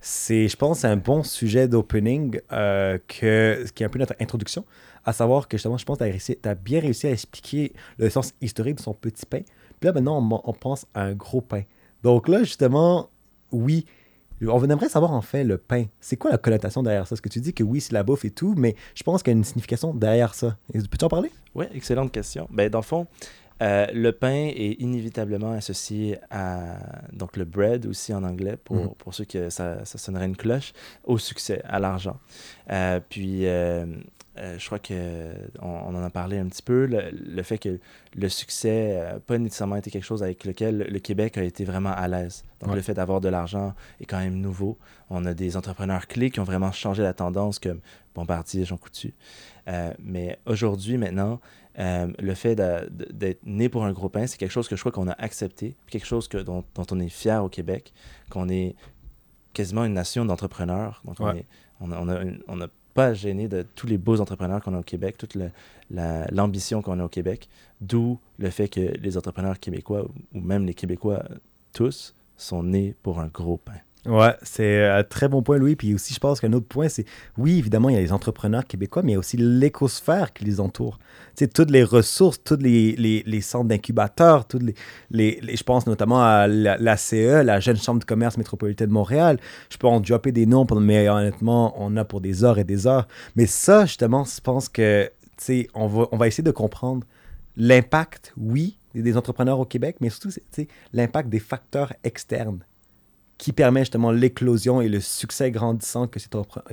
C'est, 0.00 0.48
je 0.48 0.56
pense, 0.56 0.84
un 0.84 0.96
bon 0.96 1.22
sujet 1.22 1.68
d'opening 1.68 2.40
euh, 2.52 2.98
que, 3.08 3.64
qui 3.74 3.82
est 3.82 3.86
un 3.86 3.88
peu 3.88 3.98
notre 3.98 4.14
introduction, 4.20 4.64
à 5.04 5.12
savoir 5.12 5.48
que 5.48 5.56
justement, 5.56 5.78
je 5.78 5.84
pense 5.84 5.98
que 5.98 6.32
tu 6.32 6.48
as, 6.48 6.54
bien 6.54 6.80
réussi 6.80 7.06
à 7.06 7.10
expliquer 7.10 7.72
le 7.98 8.10
sens 8.10 8.34
historique 8.40 8.76
de 8.76 8.82
son 8.82 8.94
petit 8.94 9.26
pain. 9.26 9.40
Puis 9.80 9.88
là, 9.88 9.92
maintenant, 9.92 10.42
on, 10.44 10.52
pense 10.52 10.86
à 10.94 11.02
un 11.02 11.14
gros 11.14 11.40
pain. 11.40 11.62
Donc 12.02 12.28
là, 12.28 12.40
justement, 12.40 13.08
oui, 13.52 13.86
on 14.42 14.62
aimerait 14.64 14.88
savoir 14.88 15.12
en 15.12 15.22
fait 15.22 15.44
le 15.44 15.58
pain. 15.58 15.84
C'est 16.00 16.16
quoi 16.16 16.30
la 16.30 16.38
connotation 16.38 16.82
derrière 16.82 17.06
ça? 17.06 17.10
Parce 17.10 17.20
que 17.20 17.28
tu 17.28 17.40
dis 17.40 17.52
que 17.52 17.62
oui, 17.62 17.80
c'est 17.80 17.92
la 17.92 18.02
bouffe 18.02 18.24
et 18.24 18.30
tout, 18.30 18.54
mais 18.56 18.74
je 18.94 19.02
pense 19.02 19.22
qu'il 19.22 19.32
y 19.32 19.36
a 19.36 19.38
une 19.38 19.44
signification 19.44 19.94
derrière 19.94 20.34
ça. 20.34 20.56
Peux-tu 20.72 21.04
en 21.04 21.08
parler? 21.08 21.30
Oui, 21.54 21.66
excellente 21.74 22.12
question. 22.12 22.48
Ben, 22.50 22.68
dans 22.68 22.80
le 22.80 22.84
fond, 22.84 23.06
euh, 23.62 23.86
le 23.92 24.12
pain 24.12 24.50
est 24.54 24.80
inévitablement 24.80 25.52
associé 25.52 26.18
à 26.30 26.78
donc 27.12 27.36
le 27.36 27.44
bread 27.44 27.86
aussi 27.86 28.12
en 28.12 28.22
anglais 28.22 28.56
pour, 28.62 28.76
mhm. 28.76 28.94
pour 28.98 29.14
ceux 29.14 29.24
que 29.24 29.48
ça, 29.48 29.84
ça, 29.84 29.98
sonnerait 29.98 30.26
une 30.26 30.36
cloche 30.36 30.72
au 31.04 31.16
succès, 31.16 31.62
à 31.64 31.78
l'argent. 31.78 32.18
Euh, 32.70 33.00
puis 33.08 33.46
euh, 33.46 33.86
je 34.36 34.66
crois 34.66 34.78
que 34.78 35.32
on, 35.62 35.94
en 35.96 36.04
a 36.04 36.10
parlé 36.10 36.38
un 36.38 36.46
petit 36.46 36.62
peu 36.62 36.84
le, 36.86 37.42
fait 37.42 37.56
que 37.56 37.78
le 38.14 38.28
succès 38.28 39.12
n'a 39.14 39.20
pas 39.20 39.38
nécessairement 39.38 39.76
été 39.76 39.90
quelque 39.90 40.04
chose 40.04 40.22
avec 40.22 40.44
lequel 40.44 40.86
le 40.90 40.98
Québec 40.98 41.38
a 41.38 41.42
été 41.42 41.64
vraiment 41.64 41.92
à 41.92 42.06
l'aise. 42.06 42.44
Donc 42.60 42.74
le 42.74 42.82
fait 42.82 42.92
d'avoir 42.92 43.22
de 43.22 43.30
l'argent 43.30 43.74
est 44.00 44.04
quand 44.04 44.18
même 44.18 44.38
nouveau. 44.38 44.76
On 45.08 45.24
a 45.24 45.32
des 45.32 45.56
entrepreneurs 45.56 46.06
clés 46.06 46.30
qui 46.30 46.40
ont 46.40 46.44
vraiment 46.44 46.72
changé 46.72 47.02
la 47.02 47.14
tendance 47.14 47.58
comme 47.58 47.80
Bombardier, 48.14 48.66
Jean 48.66 48.76
Coutu. 48.76 49.14
mais 49.98 50.38
aujourd'hui 50.44 50.98
maintenant 50.98 51.40
euh, 51.78 52.08
le 52.18 52.34
fait 52.34 52.54
d'être 52.54 53.44
né 53.44 53.68
pour 53.68 53.84
un 53.84 53.92
gros 53.92 54.08
pain, 54.08 54.26
c'est 54.26 54.38
quelque 54.38 54.50
chose 54.50 54.68
que 54.68 54.76
je 54.76 54.80
crois 54.80 54.92
qu'on 54.92 55.08
a 55.08 55.12
accepté, 55.12 55.76
quelque 55.90 56.06
chose 56.06 56.28
que, 56.28 56.38
dont, 56.38 56.64
on 56.90 57.00
est 57.00 57.08
fier 57.08 57.44
au 57.44 57.48
Québec, 57.48 57.92
qu'on 58.30 58.48
est 58.48 58.74
quasiment 59.52 59.84
une 59.84 59.94
nation 59.94 60.24
d'entrepreneurs. 60.24 61.02
Donc, 61.04 61.20
on 61.80 61.88
n'a 61.88 62.00
on 62.48 62.58
pas 62.94 63.12
gêné 63.12 63.46
de 63.46 63.64
tous 63.74 63.86
les 63.86 63.98
beaux 63.98 64.20
entrepreneurs 64.22 64.62
qu'on 64.62 64.74
a 64.74 64.78
au 64.78 64.82
Québec, 64.82 65.18
toute 65.18 65.36
l'ambition 65.90 66.80
qu'on 66.80 66.98
a 66.98 67.04
au 67.04 67.08
Québec, 67.08 67.48
d'où 67.82 68.18
le 68.38 68.48
fait 68.48 68.68
que 68.68 68.80
les 68.80 69.18
entrepreneurs 69.18 69.60
québécois, 69.60 70.06
ou 70.34 70.40
même 70.40 70.64
les 70.64 70.72
Québécois 70.72 71.22
tous, 71.74 72.14
sont 72.38 72.62
nés 72.62 72.94
pour 73.02 73.20
un 73.20 73.26
gros 73.26 73.58
pain. 73.58 73.80
Ouais, 74.06 74.34
c'est 74.42 74.86
un 74.86 75.02
très 75.02 75.28
bon 75.28 75.42
point, 75.42 75.58
Louis. 75.58 75.74
Puis 75.74 75.92
aussi, 75.94 76.14
je 76.14 76.20
pense 76.20 76.40
qu'un 76.40 76.52
autre 76.52 76.66
point, 76.66 76.88
c'est 76.88 77.04
oui, 77.36 77.58
évidemment, 77.58 77.88
il 77.88 77.94
y 77.94 77.98
a 77.98 78.00
les 78.00 78.12
entrepreneurs 78.12 78.64
québécois, 78.64 79.02
mais 79.02 79.12
il 79.12 79.14
y 79.14 79.16
a 79.16 79.18
aussi 79.18 79.36
l'écosphère 79.36 80.32
qui 80.32 80.44
les 80.44 80.60
entoure. 80.60 80.98
Tu 81.34 81.44
sais, 81.44 81.48
toutes 81.48 81.70
les 81.70 81.82
ressources, 81.82 82.42
tous 82.42 82.58
les, 82.60 83.40
centres 83.40 83.66
d'incubateurs, 83.68 84.46
toutes 84.46 84.62
les, 85.10 85.40
je 85.42 85.62
pense 85.64 85.86
notamment 85.86 86.22
à 86.22 86.46
la, 86.46 86.96
CE, 86.96 87.42
la 87.42 87.58
Jeune 87.58 87.76
Chambre 87.76 88.00
de 88.00 88.04
commerce 88.04 88.38
métropolitaine 88.38 88.88
de 88.88 88.92
Montréal. 88.92 89.38
Je 89.70 89.76
peux 89.76 89.88
en 89.88 90.00
dropper 90.00 90.32
des 90.32 90.46
noms, 90.46 90.66
mais 90.80 91.08
honnêtement, 91.08 91.74
on 91.76 91.96
a 91.96 92.04
pour 92.04 92.20
des 92.20 92.44
heures 92.44 92.58
et 92.58 92.64
des 92.64 92.86
heures. 92.86 93.08
Mais 93.34 93.46
ça, 93.46 93.86
justement, 93.86 94.24
je 94.24 94.40
pense 94.40 94.68
que, 94.68 95.10
tu 95.36 95.44
sais, 95.44 95.68
on 95.74 95.88
va, 95.88 96.06
on 96.12 96.16
va 96.16 96.28
essayer 96.28 96.44
de 96.44 96.52
comprendre 96.52 97.04
l'impact, 97.56 98.32
oui, 98.36 98.78
des 98.94 99.16
entrepreneurs 99.16 99.58
au 99.58 99.64
Québec, 99.64 99.96
mais 100.00 100.10
surtout, 100.10 100.30
l'impact 100.92 101.28
des 101.28 101.40
facteurs 101.40 101.92
externes 102.04 102.60
qui 103.38 103.52
permet 103.52 103.80
justement 103.80 104.10
l'éclosion 104.10 104.80
et 104.80 104.88
le 104.88 105.00
succès 105.00 105.50
grandissant 105.50 106.06
que 106.06 106.18
ces, 106.18 106.28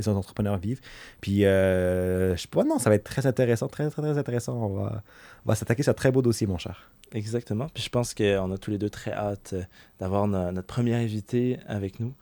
entrepreneurs 0.10 0.58
vivent. 0.58 0.80
Puis, 1.20 1.46
euh, 1.46 2.36
je 2.36 2.42
sais 2.42 2.48
pas, 2.48 2.64
non, 2.64 2.80
ça 2.80 2.90
va 2.90 2.96
être 2.96 3.04
très 3.04 3.28
intéressant, 3.28 3.68
très, 3.68 3.90
très, 3.90 4.02
très 4.02 4.18
intéressant. 4.18 4.54
On 4.54 4.76
va, 4.76 5.04
on 5.46 5.50
va 5.50 5.56
s'attaquer 5.56 5.88
à 5.88 5.92
un 5.92 5.94
très 5.94 6.12
beau 6.12 6.22
dossier, 6.22 6.48
mon 6.48 6.58
cher. 6.58 6.90
Exactement. 7.12 7.68
Puis, 7.74 7.84
je 7.84 7.90
pense 7.90 8.14
qu'on 8.14 8.52
a 8.52 8.58
tous 8.58 8.72
les 8.72 8.78
deux 8.78 8.90
très 8.90 9.12
hâte 9.12 9.52
euh, 9.54 9.64
d'avoir 10.00 10.28
notre 10.28 10.68
premier 10.68 10.96
invité 10.96 11.60
avec 11.68 12.00
nous. 12.00 12.14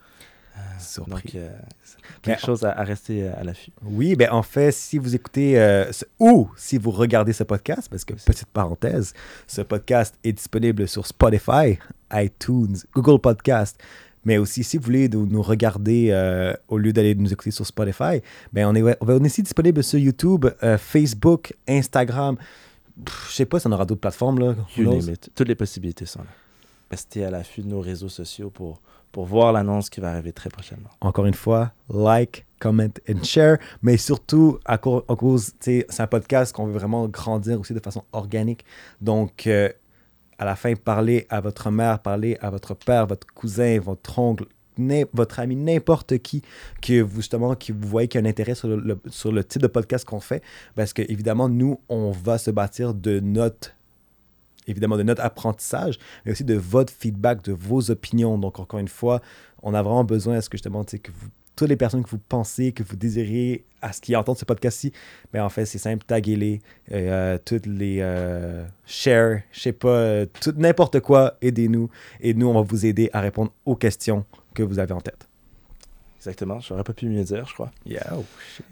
Euh, 0.57 1.03
donc, 1.07 1.33
euh, 1.35 1.49
quelque 2.21 2.41
chose 2.41 2.65
à, 2.65 2.73
rester 2.83 3.29
à 3.29 3.43
l'affût. 3.43 3.71
Oui, 3.83 4.15
ben 4.15 4.29
en 4.31 4.43
fait, 4.43 4.71
si 4.73 4.97
vous 4.97 5.15
écoutez 5.15 5.87
ou 6.19 6.49
si 6.57 6.77
vous 6.77 6.91
regardez 6.91 7.31
ce 7.31 7.43
podcast, 7.43 7.87
parce 7.89 8.03
que 8.03 8.13
petite 8.13 8.49
parenthèse, 8.49 9.13
ce 9.47 9.61
podcast 9.61 10.13
est 10.25 10.33
disponible 10.33 10.89
sur 10.89 11.07
Spotify, 11.07 11.79
iTunes, 12.11 12.75
Google 12.93 13.21
Podcast, 13.21 13.81
mais 14.25 14.37
aussi, 14.37 14.63
si 14.63 14.77
vous 14.77 14.83
voulez 14.83 15.09
nous, 15.09 15.41
regarder 15.41 16.09
euh, 16.11 16.53
au 16.67 16.77
lieu 16.77 16.93
d'aller 16.93 17.15
nous 17.15 17.31
écouter 17.31 17.51
sur 17.51 17.65
Spotify, 17.65 18.21
ben 18.53 18.67
on, 18.67 18.75
est, 18.75 18.97
on 19.01 19.07
est 19.07 19.25
aussi 19.25 19.43
disponible 19.43 19.83
sur 19.83 19.99
YouTube, 19.99 20.45
euh, 20.63 20.77
Facebook, 20.77 21.53
Instagram. 21.67 22.37
Je 23.29 23.33
sais 23.33 23.45
pas 23.45 23.59
si 23.59 23.67
on 23.67 23.71
aura 23.71 23.85
d'autres 23.85 24.01
plateformes. 24.01 24.39
Là. 24.39 24.55
Toutes 25.35 25.47
les 25.47 25.55
possibilités 25.55 26.05
sont 26.05 26.19
là. 26.19 26.27
Restez 26.91 27.23
à 27.23 27.31
l'affût 27.31 27.61
de 27.61 27.67
nos 27.67 27.79
réseaux 27.79 28.09
sociaux 28.09 28.49
pour, 28.49 28.81
pour 29.11 29.25
voir 29.25 29.53
l'annonce 29.53 29.89
qui 29.89 30.01
va 30.01 30.11
arriver 30.11 30.33
très 30.33 30.49
prochainement. 30.49 30.89
Encore 30.99 31.25
une 31.25 31.33
fois, 31.33 31.71
like, 31.89 32.45
comment 32.59 32.89
and 33.09 33.23
share, 33.23 33.57
mais 33.81 33.97
surtout 33.97 34.59
à, 34.65 34.77
cause, 34.77 35.53
c'est 35.59 35.87
un 35.99 36.07
podcast 36.07 36.53
qu'on 36.53 36.67
veut 36.67 36.73
vraiment 36.73 37.07
grandir 37.07 37.59
aussi 37.59 37.73
de 37.73 37.79
façon 37.79 38.03
organique. 38.13 38.65
Donc, 39.01 39.47
euh, 39.47 39.69
à 40.41 40.45
la 40.45 40.55
fin, 40.55 40.73
parlez 40.73 41.27
à 41.29 41.39
votre 41.39 41.69
mère, 41.69 41.99
parlez 41.99 42.35
à 42.41 42.49
votre 42.49 42.73
père, 42.73 43.05
votre 43.05 43.27
cousin, 43.27 43.79
votre 43.79 44.17
oncle, 44.17 44.45
votre 45.13 45.39
ami, 45.39 45.55
n'importe 45.55 46.17
qui 46.17 46.41
que 46.81 46.99
vous, 46.99 47.17
justement, 47.17 47.53
qui 47.53 47.71
vous 47.71 47.87
voyez 47.87 48.07
qui 48.07 48.17
a 48.17 48.21
un 48.21 48.25
intérêt 48.25 48.55
sur 48.55 48.67
le, 48.67 48.99
sur 49.11 49.31
le 49.31 49.43
type 49.43 49.61
de 49.61 49.67
podcast 49.67 50.03
qu'on 50.03 50.19
fait. 50.19 50.41
Parce 50.73 50.93
que, 50.93 51.03
évidemment, 51.03 51.47
nous, 51.47 51.79
on 51.89 52.09
va 52.09 52.39
se 52.39 52.49
bâtir 52.49 52.95
de 52.95 53.19
notre 53.19 53.69
évidemment 54.67 54.97
de 54.97 55.03
notre 55.03 55.23
apprentissage, 55.23 55.99
mais 56.25 56.31
aussi 56.31 56.43
de 56.43 56.55
votre 56.55 56.91
feedback, 56.91 57.43
de 57.43 57.51
vos 57.51 57.91
opinions. 57.91 58.39
Donc, 58.39 58.59
encore 58.59 58.79
une 58.79 58.87
fois, 58.87 59.21
on 59.61 59.75
a 59.75 59.83
vraiment 59.83 60.03
besoin 60.03 60.41
ce 60.41 60.49
que 60.49 60.57
justement, 60.57 60.83
que 60.83 61.11
vous 61.11 61.29
toutes 61.55 61.69
les 61.69 61.75
personnes 61.75 62.03
que 62.03 62.09
vous 62.09 62.19
pensez, 62.19 62.71
que 62.71 62.83
vous 62.83 62.95
désirez 62.95 63.65
à 63.81 63.93
ce 63.93 64.01
qui 64.01 64.15
entendent 64.15 64.37
ce 64.37 64.45
podcast-ci, 64.45 64.91
mais 65.33 65.39
ben, 65.39 65.45
en 65.45 65.49
fait, 65.49 65.65
c'est 65.65 65.77
simple, 65.77 66.05
taguez-les, 66.05 66.61
euh, 66.91 67.37
toutes 67.43 67.65
les 67.65 67.97
euh, 68.01 68.65
share, 68.85 69.41
je 69.51 69.59
sais 69.59 69.71
pas, 69.71 69.89
euh, 69.89 70.25
tout, 70.41 70.53
n'importe 70.57 70.99
quoi, 70.99 71.37
aidez-nous. 71.41 71.89
Et 72.19 72.33
nous, 72.33 72.47
on 72.47 72.53
va 72.53 72.61
vous 72.61 72.85
aider 72.85 73.09
à 73.13 73.21
répondre 73.21 73.51
aux 73.65 73.75
questions 73.75 74.25
que 74.53 74.63
vous 74.63 74.79
avez 74.79 74.93
en 74.93 75.01
tête. 75.01 75.27
Exactement, 76.17 76.59
j'aurais 76.59 76.83
pas 76.83 76.93
pu 76.93 77.07
mieux 77.07 77.23
dire, 77.23 77.45
je 77.47 77.53
crois. 77.53 77.71
Yeah, 77.85 78.13
oh, 78.15 78.23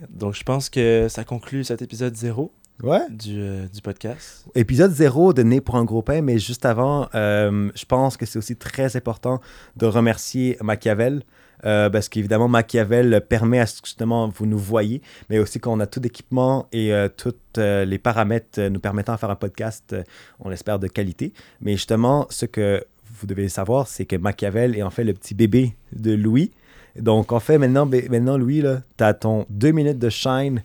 Donc, 0.09 0.35
je 0.35 0.43
pense 0.43 0.69
que 0.69 1.07
ça 1.09 1.23
conclut 1.23 1.63
cet 1.63 1.81
épisode 1.81 2.15
zéro. 2.15 2.51
Ouais. 2.83 3.09
Du, 3.09 3.67
du, 3.73 3.81
podcast. 3.81 4.45
Épisode 4.55 4.91
zéro 4.93 5.33
de 5.33 5.43
Né 5.43 5.59
pour 5.59 5.75
un 5.75 5.83
gros 5.83 6.01
pain, 6.01 6.21
mais 6.21 6.39
juste 6.39 6.65
avant, 6.65 7.09
je 7.13 7.85
pense 7.85 8.15
que 8.15 8.25
c'est 8.25 8.37
aussi 8.37 8.55
très 8.55 8.95
important 8.95 9.41
de 9.75 9.85
remercier 9.85 10.57
Machiavel. 10.61 11.23
Euh, 11.65 11.89
parce 11.89 12.09
qu'évidemment, 12.09 12.47
Machiavel 12.47 13.21
permet 13.27 13.59
à 13.59 13.65
ce 13.65 13.81
que 13.81 13.87
justement 13.87 14.29
vous 14.29 14.45
nous 14.45 14.57
voyez, 14.57 15.01
mais 15.29 15.39
aussi 15.39 15.59
qu'on 15.59 15.79
a 15.79 15.87
tout 15.87 15.99
l'équipement 15.99 16.67
et 16.71 16.93
euh, 16.93 17.09
tous 17.09 17.35
euh, 17.57 17.85
les 17.85 17.97
paramètres 17.97 18.61
nous 18.61 18.79
permettant 18.79 19.13
de 19.13 19.19
faire 19.19 19.29
un 19.29 19.35
podcast, 19.35 19.95
on 20.39 20.49
l'espère, 20.49 20.79
de 20.79 20.87
qualité. 20.87 21.33
Mais 21.61 21.73
justement, 21.73 22.27
ce 22.29 22.45
que 22.45 22.83
vous 23.19 23.27
devez 23.27 23.49
savoir, 23.49 23.87
c'est 23.87 24.05
que 24.05 24.15
Machiavel 24.15 24.77
est 24.77 24.83
en 24.83 24.89
fait 24.89 25.03
le 25.03 25.13
petit 25.13 25.33
bébé 25.33 25.73
de 25.93 26.13
Louis. 26.13 26.51
Donc, 26.95 27.31
en 27.31 27.39
fait, 27.39 27.57
maintenant, 27.57 27.85
maintenant 27.85 28.37
Louis, 28.37 28.63
tu 28.97 29.03
as 29.03 29.13
ton 29.13 29.45
deux 29.49 29.71
minutes 29.71 29.99
de 29.99 30.09
shine. 30.09 30.63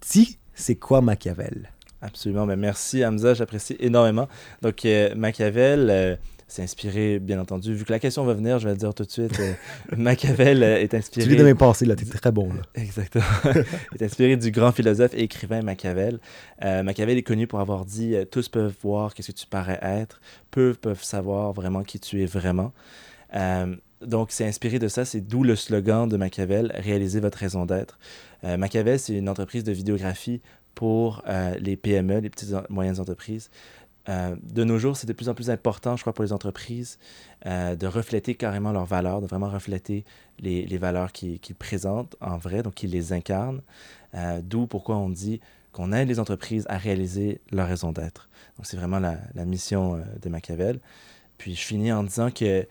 Si, 0.00 0.38
c'est 0.54 0.76
quoi 0.76 1.00
Machiavel? 1.00 1.70
Absolument, 2.00 2.46
mais 2.46 2.56
merci 2.56 3.04
Hamza, 3.04 3.34
j'apprécie 3.34 3.76
énormément. 3.80 4.28
Donc, 4.62 4.86
Machiavel 5.16 6.18
c'est 6.48 6.62
inspiré, 6.62 7.18
bien 7.18 7.38
entendu. 7.38 7.74
Vu 7.74 7.84
que 7.84 7.92
la 7.92 7.98
question 7.98 8.24
va 8.24 8.32
venir, 8.32 8.58
je 8.58 8.64
vais 8.64 8.72
le 8.72 8.78
dire 8.78 8.94
tout 8.94 9.04
de 9.04 9.10
suite. 9.10 9.38
Euh, 9.38 9.52
Machiavel 9.96 10.62
euh, 10.62 10.80
est 10.80 10.94
inspiré. 10.94 11.24
Tu 11.26 11.30
lis 11.30 11.36
de 11.36 11.44
mes 11.44 11.54
pensées, 11.54 11.84
là, 11.84 11.94
t'es 11.94 12.06
très 12.06 12.32
bon. 12.32 12.48
Là. 12.48 12.62
Exactement. 12.74 13.24
est 13.94 14.02
inspiré 14.02 14.36
du 14.36 14.50
grand 14.50 14.72
philosophe 14.72 15.12
et 15.14 15.22
écrivain 15.22 15.60
Machiavel. 15.60 16.18
Euh, 16.64 16.82
Machiavel 16.82 17.18
est 17.18 17.22
connu 17.22 17.46
pour 17.46 17.60
avoir 17.60 17.84
dit 17.84 18.14
Tous 18.30 18.48
peuvent 18.48 18.74
voir 18.82 19.14
qu'est-ce 19.14 19.30
que 19.30 19.36
tu 19.36 19.46
parais 19.46 19.78
être, 19.82 20.22
peu 20.50 20.72
peuvent 20.72 21.04
savoir 21.04 21.52
vraiment 21.52 21.82
qui 21.82 22.00
tu 22.00 22.22
es 22.22 22.26
vraiment. 22.26 22.72
donc, 24.00 24.28
c'est 24.30 24.46
inspiré 24.46 24.78
de 24.78 24.88
ça, 24.88 25.04
c'est 25.04 25.20
d'où 25.20 25.44
le 25.44 25.54
slogan 25.54 26.08
de 26.08 26.16
Machiavel 26.16 26.72
Réalisez 26.76 27.20
votre 27.20 27.38
raison 27.38 27.66
d'être. 27.66 27.98
Machiavel, 28.42 28.98
c'est 28.98 29.14
une 29.14 29.28
entreprise 29.28 29.64
de 29.64 29.72
vidéographie 29.72 30.40
pour 30.74 31.22
les 31.60 31.76
PME, 31.76 32.20
les 32.20 32.30
petites 32.30 32.52
et 32.52 32.72
moyennes 32.72 33.00
entreprises. 33.00 33.50
Euh, 34.08 34.36
de 34.42 34.64
nos 34.64 34.78
jours, 34.78 34.96
c'est 34.96 35.06
de 35.06 35.12
plus 35.12 35.28
en 35.28 35.34
plus 35.34 35.50
important, 35.50 35.96
je 35.96 36.02
crois, 36.02 36.12
pour 36.12 36.24
les 36.24 36.32
entreprises 36.32 36.98
euh, 37.46 37.76
de 37.76 37.86
refléter 37.86 38.34
carrément 38.34 38.72
leurs 38.72 38.86
valeurs, 38.86 39.20
de 39.20 39.26
vraiment 39.26 39.48
refléter 39.48 40.04
les, 40.40 40.78
valeurs 40.78 41.12
qu'ils 41.12 41.38
présentent 41.58 42.16
en 42.20 42.38
vrai, 42.38 42.62
donc 42.62 42.74
qu'ils 42.74 42.90
les 42.90 43.12
incarnent. 43.12 43.60
Euh, 44.14 44.40
d'où 44.42 44.66
pourquoi 44.66 44.96
on 44.96 45.10
dit 45.10 45.40
qu'on 45.72 45.92
aide 45.92 46.08
les 46.08 46.18
entreprises 46.18 46.64
à 46.68 46.78
réaliser 46.78 47.40
leur 47.52 47.68
raison 47.68 47.92
d'être. 47.92 48.28
Donc, 48.56 48.66
c'est 48.66 48.76
vraiment 48.76 48.98
la, 48.98 49.44
mission 49.44 50.02
de 50.20 50.28
Machiavel. 50.28 50.80
Puis, 51.36 51.54
je 51.54 51.60
finis 51.60 51.92
en 51.92 52.02
disant 52.02 52.30
que 52.30 52.66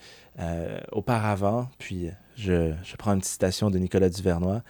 auparavant, 0.91 1.69
puis 1.77 2.09
je, 2.35 2.73
je, 2.83 2.95
prends 2.95 3.13
une 3.13 3.23
citation 3.23 3.71
de 3.71 3.77
Nicolas 3.79 4.09
Duvernois, 4.09 4.61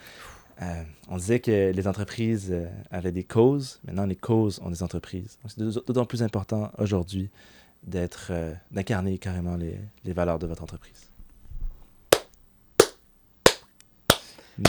euh, 0.60 0.82
on 1.08 1.16
disait 1.16 1.38
que 1.38 1.70
les 1.72 1.86
entreprises 1.86 2.48
euh, 2.50 2.66
avaient 2.90 3.12
des 3.12 3.22
causes. 3.22 3.78
Maintenant, 3.86 4.06
les 4.06 4.16
causes 4.16 4.60
ont 4.64 4.70
des 4.70 4.82
entreprises. 4.82 5.38
C'est 5.46 5.60
d'autant 5.60 6.04
plus 6.04 6.22
important 6.22 6.72
aujourd'hui 6.78 7.30
d'être, 7.84 8.28
euh, 8.30 8.52
d'incarner 8.72 9.18
carrément 9.18 9.56
les, 9.56 9.78
valeurs 10.12 10.38
de 10.38 10.46
votre 10.46 10.62
entreprise. 10.64 11.06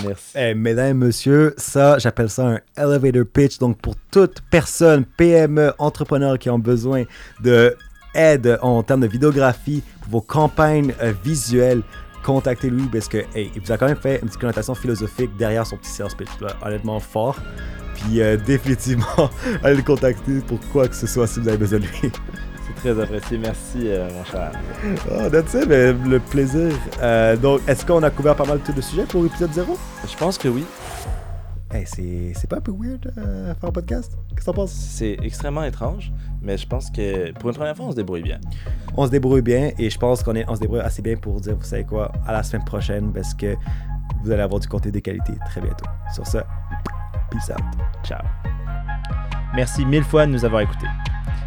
Merci. 0.04 0.38
Hey, 0.38 0.54
mesdames, 0.54 1.00
messieurs, 1.00 1.56
ça, 1.58 1.98
j'appelle 1.98 2.30
ça 2.30 2.48
un 2.48 2.60
elevator 2.78 3.26
pitch. 3.26 3.58
Donc, 3.58 3.80
pour 3.80 3.96
toute 4.12 4.42
personne, 4.52 5.04
PME, 5.04 5.74
entrepreneur 5.80 6.38
qui 6.38 6.52
ont 6.52 6.60
besoin 6.60 7.06
de 7.42 7.76
aide 8.14 8.60
en 8.62 8.84
termes 8.84 9.02
de 9.02 9.08
vidéographie, 9.08 9.82
vos 10.08 10.22
campagnes 10.22 10.94
visuelles, 11.24 11.82
contactez-lui 12.34 12.84
parce 12.92 13.08
que 13.08 13.18
hey, 13.36 13.52
il 13.56 13.62
vous 13.62 13.72
a 13.72 13.78
quand 13.78 13.88
même 13.88 13.96
fait 13.96 14.20
une 14.22 14.28
petite 14.28 14.40
connotation 14.40 14.76
philosophique 14.76 15.36
derrière 15.38 15.66
son 15.66 15.78
petit 15.78 15.92
sales 15.92 16.16
pitch 16.18 16.30
là, 16.42 16.56
honnêtement 16.62 17.00
fort. 17.00 17.38
Puis 17.96 18.22
euh, 18.22 18.38
définitivement, 18.46 19.30
allez 19.64 19.78
le 19.78 19.84
contacter 19.84 20.40
pour 20.42 20.60
quoi 20.72 20.88
que 20.88 20.96
ce 20.96 21.08
soit 21.08 21.28
si 21.28 21.40
vous 21.40 21.48
avez 21.48 21.58
besoin 21.58 21.80
de 21.80 21.86
lui. 21.86 22.12
C'est 22.68 22.94
très 22.94 23.02
apprécié, 23.02 23.40
merci 23.40 23.80
euh, 23.86 24.08
mon 24.14 24.24
cher. 24.26 24.52
Oh, 25.12 25.28
that's 25.30 25.56
it, 25.56 25.68
mais 25.68 25.92
le 25.92 26.20
plaisir. 26.20 26.72
Euh, 27.02 27.36
donc, 27.36 27.62
est-ce 27.68 27.84
qu'on 27.84 28.04
a 28.04 28.12
couvert 28.12 28.36
pas 28.36 28.46
mal 28.46 28.60
de 28.62 28.82
sujets 28.82 29.06
pour 29.06 29.24
l'épisode 29.24 29.52
0 29.52 29.78
Je 30.08 30.16
pense 30.16 30.38
que 30.38 30.48
oui. 30.48 30.64
Hey, 31.72 31.86
c'est 31.86 32.50
pas 32.50 32.58
un 32.58 32.62
peu 32.62 32.72
weird 32.72 33.14
euh, 33.16 33.54
faire 33.54 33.70
un 33.70 33.72
podcast? 33.72 34.18
Qu'est-ce 34.30 34.40
que 34.40 34.46
t'en 34.46 34.54
penses? 34.54 34.72
C'est 34.72 35.18
extrêmement 35.22 35.64
étrange, 35.64 36.12
mais 36.42 36.58
je 36.58 36.66
pense 36.66 36.90
que 36.90 37.32
pour 37.34 37.50
une 37.50 37.56
première 37.56 37.76
fois, 37.76 37.86
on 37.86 37.92
se 37.92 37.96
débrouille 37.96 38.24
bien. 38.24 38.40
On 38.98 39.06
se 39.06 39.12
débrouille 39.12 39.44
bien 39.44 39.72
et 39.78 39.92
je 39.92 40.00
pense 40.00 40.24
qu'on 40.24 40.34
on 40.48 40.56
se 40.56 40.62
débrouille 40.62 40.80
assez 40.80 41.04
bien 41.04 41.16
pour 41.16 41.40
dire, 41.40 41.56
vous 41.56 41.64
savez 41.64 41.84
quoi, 41.84 42.12
à 42.26 42.34
la 42.34 42.42
semaine 42.42 42.66
prochaine 42.66 43.14
parce 43.14 43.36
que 43.36 43.56
vous 44.24 44.32
allez 44.32 44.42
avoir 44.42 44.60
du 44.60 44.68
contenu 44.68 44.92
de 44.92 44.98
qualité 44.98 45.34
très 45.46 45.62
bientôt. 45.62 45.86
Sur 46.12 46.26
ce, 46.26 46.40
peace 47.30 47.52
out. 47.52 47.64
Ciao. 48.04 48.24
Merci 49.56 49.86
mille 49.86 50.04
fois 50.04 50.26
de 50.26 50.32
nous 50.32 50.46
avoir 50.46 50.62
écoutés. 50.62 50.88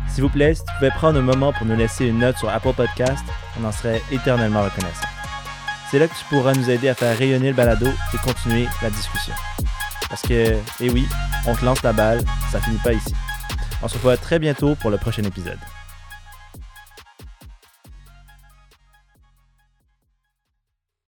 S'il 0.08 0.22
vous 0.22 0.30
plaît, 0.30 0.54
si 0.54 0.62
tu 0.64 0.72
pouvais 0.78 0.90
prendre 0.90 1.18
un 1.18 1.22
moment 1.22 1.52
pour 1.52 1.66
nous 1.66 1.76
laisser 1.76 2.06
une 2.06 2.20
note 2.20 2.36
sur 2.36 2.48
Apple 2.48 2.74
Podcast, 2.76 3.24
on 3.60 3.64
en 3.64 3.72
serait 3.72 4.00
éternellement 4.12 4.62
reconnaissant. 4.62 5.08
C'est 5.90 5.98
là 5.98 6.06
que 6.06 6.14
tu 6.14 6.24
pourras 6.30 6.52
nous 6.54 6.70
aider 6.70 6.88
à 6.88 6.94
faire 6.94 7.18
rayonner 7.18 7.48
le 7.48 7.56
balado 7.56 7.86
et 7.86 8.18
continuer 8.18 8.68
la 8.82 8.90
discussion. 8.90 9.34
Parce 10.12 10.20
que, 10.20 10.58
eh 10.80 10.90
oui, 10.90 11.08
on 11.46 11.54
te 11.54 11.64
lance 11.64 11.82
la 11.82 11.94
balle, 11.94 12.20
ça 12.50 12.60
finit 12.60 12.76
pas 12.84 12.92
ici. 12.92 13.14
On 13.80 13.88
se 13.88 13.94
revoit 13.94 14.18
très 14.18 14.38
bientôt 14.38 14.74
pour 14.74 14.90
le 14.90 14.98
prochain 14.98 15.22
épisode. 15.22 15.58